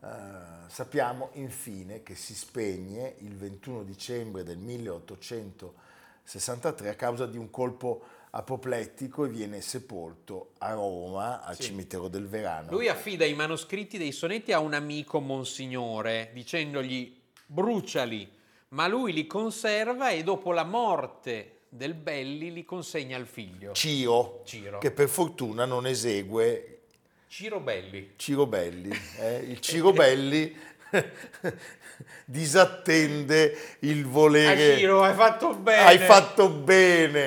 Uh, 0.00 0.68
sappiamo 0.68 1.30
infine 1.32 2.04
che 2.04 2.14
si 2.14 2.32
spegne 2.34 3.16
il 3.18 3.34
21 3.34 3.82
dicembre 3.82 4.44
del 4.44 4.58
1863 4.58 6.88
a 6.88 6.94
causa 6.94 7.26
di 7.26 7.36
un 7.36 7.50
colpo 7.50 8.04
apoplettico 8.30 9.24
e 9.24 9.28
viene 9.28 9.60
sepolto 9.60 10.52
a 10.58 10.74
Roma 10.74 11.42
al 11.42 11.56
sì. 11.56 11.64
cimitero 11.64 12.06
del 12.08 12.28
Verano. 12.28 12.70
Lui 12.70 12.88
affida 12.88 13.24
i 13.24 13.34
manoscritti 13.34 13.98
dei 13.98 14.12
sonetti 14.12 14.52
a 14.52 14.60
un 14.60 14.74
amico 14.74 15.20
monsignore 15.20 16.30
dicendogli 16.32 17.20
bruciali, 17.46 18.30
ma 18.68 18.86
lui 18.86 19.12
li 19.12 19.26
conserva 19.26 20.10
e 20.10 20.22
dopo 20.22 20.52
la 20.52 20.64
morte 20.64 21.54
del 21.68 21.94
Belli 21.94 22.52
li 22.52 22.64
consegna 22.64 23.16
al 23.16 23.26
figlio. 23.26 23.72
Ciro, 23.72 24.42
Ciro. 24.44 24.78
che 24.78 24.90
per 24.90 25.08
fortuna 25.08 25.64
non 25.64 25.86
esegue 25.86 26.77
Ciro 27.28 27.60
Belli. 27.60 28.14
Ciro 28.16 28.46
Belli, 28.46 28.90
eh? 29.20 29.36
il 29.46 29.60
Ciro 29.60 29.92
Belli 29.92 30.56
disattende 32.24 33.76
il 33.80 34.06
volere. 34.06 34.72
Ah, 34.72 34.76
Ciro, 34.78 35.02
hai 35.02 35.14
fatto 35.14 35.54
bene. 35.54 35.82
Hai 35.82 35.98
fatto 35.98 36.48
bene, 36.48 37.20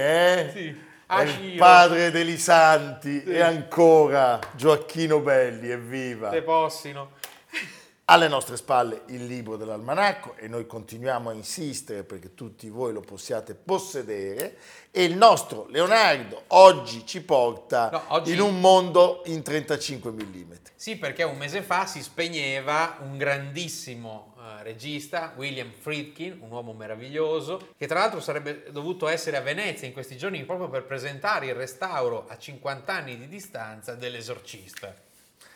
eh? 0.48 0.52
Sì. 0.52 0.76
Ah, 1.06 1.22
il 1.22 1.56
padre 1.56 2.10
degli 2.10 2.38
santi 2.38 3.20
sì. 3.20 3.30
e 3.30 3.42
ancora 3.42 4.40
Gioacchino 4.56 5.20
Belli, 5.20 5.70
evviva. 5.70 6.30
Te 6.30 6.42
possino. 6.42 7.12
Alle 8.12 8.28
nostre 8.28 8.58
spalle 8.58 9.04
il 9.06 9.26
libro 9.26 9.56
dell'almanacco 9.56 10.36
e 10.36 10.50
noi 10.50 10.68
continuiamo 10.68 11.30
a 11.30 11.34
insistere 11.34 12.04
perché 12.04 12.34
tutti 12.34 12.68
voi 12.68 12.92
lo 12.92 13.00
possiate 13.00 13.56
possedere 13.56 14.58
e 14.92 15.06
il 15.06 15.16
nostro 15.16 15.66
Leonardo 15.70 16.44
oggi 16.48 17.06
ci 17.06 17.22
porta 17.22 17.90
no, 17.90 18.04
oggi... 18.08 18.34
in 18.34 18.42
un 18.42 18.60
mondo 18.60 19.22
in 19.28 19.42
35 19.42 20.12
mm. 20.12 20.52
Sì, 20.76 20.98
perché 20.98 21.24
un 21.24 21.38
mese 21.38 21.62
fa 21.62 21.86
si 21.86 22.04
spegneva 22.04 22.98
un 23.00 23.18
grandissimo 23.18 24.34
uh, 24.36 24.62
regista, 24.62 25.32
William 25.38 25.72
Friedkin, 25.72 26.38
un 26.42 26.52
uomo 26.52 26.74
meraviglioso, 26.74 27.70
che 27.78 27.88
tra 27.88 28.00
l'altro 28.00 28.20
sarebbe 28.20 28.66
dovuto 28.72 29.08
essere 29.08 29.38
a 29.38 29.42
Venezia 29.42 29.88
in 29.88 29.94
questi 29.94 30.18
giorni 30.18 30.44
proprio 30.44 30.68
per 30.68 30.84
presentare 30.84 31.46
il 31.46 31.56
restauro 31.56 32.26
a 32.28 32.38
50 32.38 32.94
anni 32.94 33.18
di 33.18 33.30
distanza 33.30 33.96
dell'esorcista. 33.96 35.10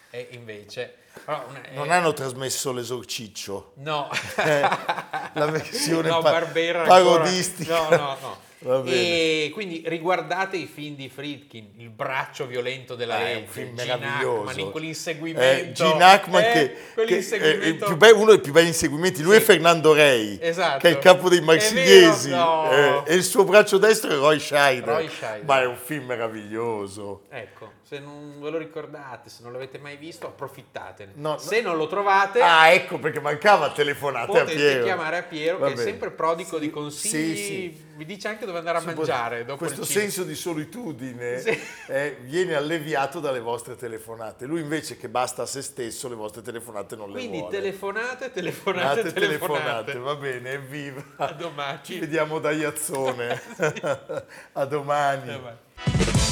E 0.10 0.28
invece 0.32 0.96
però, 1.24 1.46
non 1.74 1.92
hanno 1.92 2.14
trasmesso 2.14 2.72
l'esorciccio. 2.72 3.74
No. 3.76 4.10
la 4.36 5.46
versione 5.48 6.10
no, 6.10 6.22
pa- 6.22 6.42
parodistica. 6.44 7.90
No, 7.90 7.96
no, 7.96 8.18
no. 8.22 8.44
E 8.86 9.52
quindi 9.54 9.84
riguardate 9.86 10.58
i 10.58 10.66
film 10.66 10.96
di 10.96 11.08
Friedkin, 11.08 11.74
Il 11.78 11.90
braccio 11.90 12.48
violento 12.48 12.96
della 12.96 13.30
eh, 13.30 13.36
un 13.36 13.48
film 13.48 13.76
Gene 13.76 13.98
meraviglioso. 13.98 14.70
Quell'inseguimento. 14.72 15.44
Eh, 15.44 15.72
Gene 15.72 16.04
Hackman 16.04 16.44
eh, 16.44 16.52
che, 16.52 16.76
quell'inseguimento. 16.94 17.98
che 17.98 18.08
è 18.08 18.12
uno 18.12 18.32
dei 18.32 18.40
più 18.40 18.52
belli 18.52 18.68
inseguimenti, 18.68 19.22
lui 19.22 19.36
sì. 19.36 19.42
è 19.42 19.44
Fernando 19.44 19.94
Rei, 19.94 20.40
esatto. 20.42 20.80
che 20.80 20.88
è 20.88 20.92
il 20.92 21.00
capo 21.00 21.30
dei 21.30 21.42
marsigliesi 21.42 22.30
no. 22.32 22.72
eh, 22.72 23.04
e 23.06 23.14
il 23.14 23.24
suo 23.24 23.44
braccio 23.44 23.78
destro 23.78 24.10
è 24.12 24.16
Roy 24.16 24.40
Scheider. 24.40 24.96
Roy 24.96 25.10
Scheider. 25.10 25.46
Ma 25.46 25.62
è 25.62 25.66
un 25.66 25.78
film 25.78 26.06
meraviglioso. 26.06 27.22
Ecco, 27.30 27.72
se 27.88 28.00
non 28.00 28.42
ve 28.42 28.50
lo 28.50 28.58
ricordate, 28.58 29.30
se 29.30 29.44
non 29.44 29.52
l'avete 29.52 29.78
mai 29.78 29.96
visto, 29.96 30.26
approfittatene. 30.26 31.12
No, 31.18 31.38
se 31.38 31.62
non 31.62 31.78
lo 31.78 31.86
trovate... 31.86 32.42
Ah, 32.42 32.72
ecco 32.72 32.98
perché 32.98 33.20
mancava 33.20 33.72
telefonate 33.72 34.40
a 34.40 34.44
Piero. 34.44 34.84
chiamare 34.84 35.18
a 35.18 35.22
Piero, 35.22 35.60
Va 35.60 35.68
che 35.68 35.74
bene. 35.76 35.84
è 35.84 35.92
sempre 35.92 36.10
prodigo 36.10 36.58
sì, 36.58 36.60
di 36.60 36.70
consigli. 36.72 37.36
Sì, 37.36 37.44
sì. 37.44 37.84
Vi 37.96 38.06
dice 38.06 38.28
anche 38.28 38.48
dove 38.48 38.58
andare 38.58 38.80
a 38.80 38.82
mangiare. 38.82 39.46
Questo 39.46 39.86
senso 39.86 40.24
di 40.24 40.34
solitudine 40.34 41.44
eh, 41.88 42.18
viene 42.22 42.56
alleviato 42.56 43.20
dalle 43.20 43.40
vostre 43.40 43.76
telefonate. 43.76 44.48
Lui 44.48 44.62
invece 44.62 44.98
che 44.98 45.08
basta 45.08 45.44
a 45.44 45.46
se 45.46 45.62
stesso, 45.62 46.10
le 46.10 46.16
vostre 46.16 46.42
telefonate 46.42 46.96
non 46.96 47.12
Quindi 47.12 47.34
le 47.34 47.38
vuole. 47.38 47.50
Quindi 47.52 47.68
telefonate, 47.70 48.32
telefonate, 48.32 49.14
telefonate, 49.14 49.94
telefonate. 49.94 49.98
Va 50.00 50.16
bene, 50.16 50.52
evviva. 50.54 51.04
A 51.18 51.32
domani. 51.34 51.80
Ci 51.84 52.00
vediamo 52.00 52.40
da 52.40 52.50
Iazzone. 52.50 53.42
a 54.54 54.66
domani. 54.66 55.30
A 55.30 55.36
domani. 55.36 56.15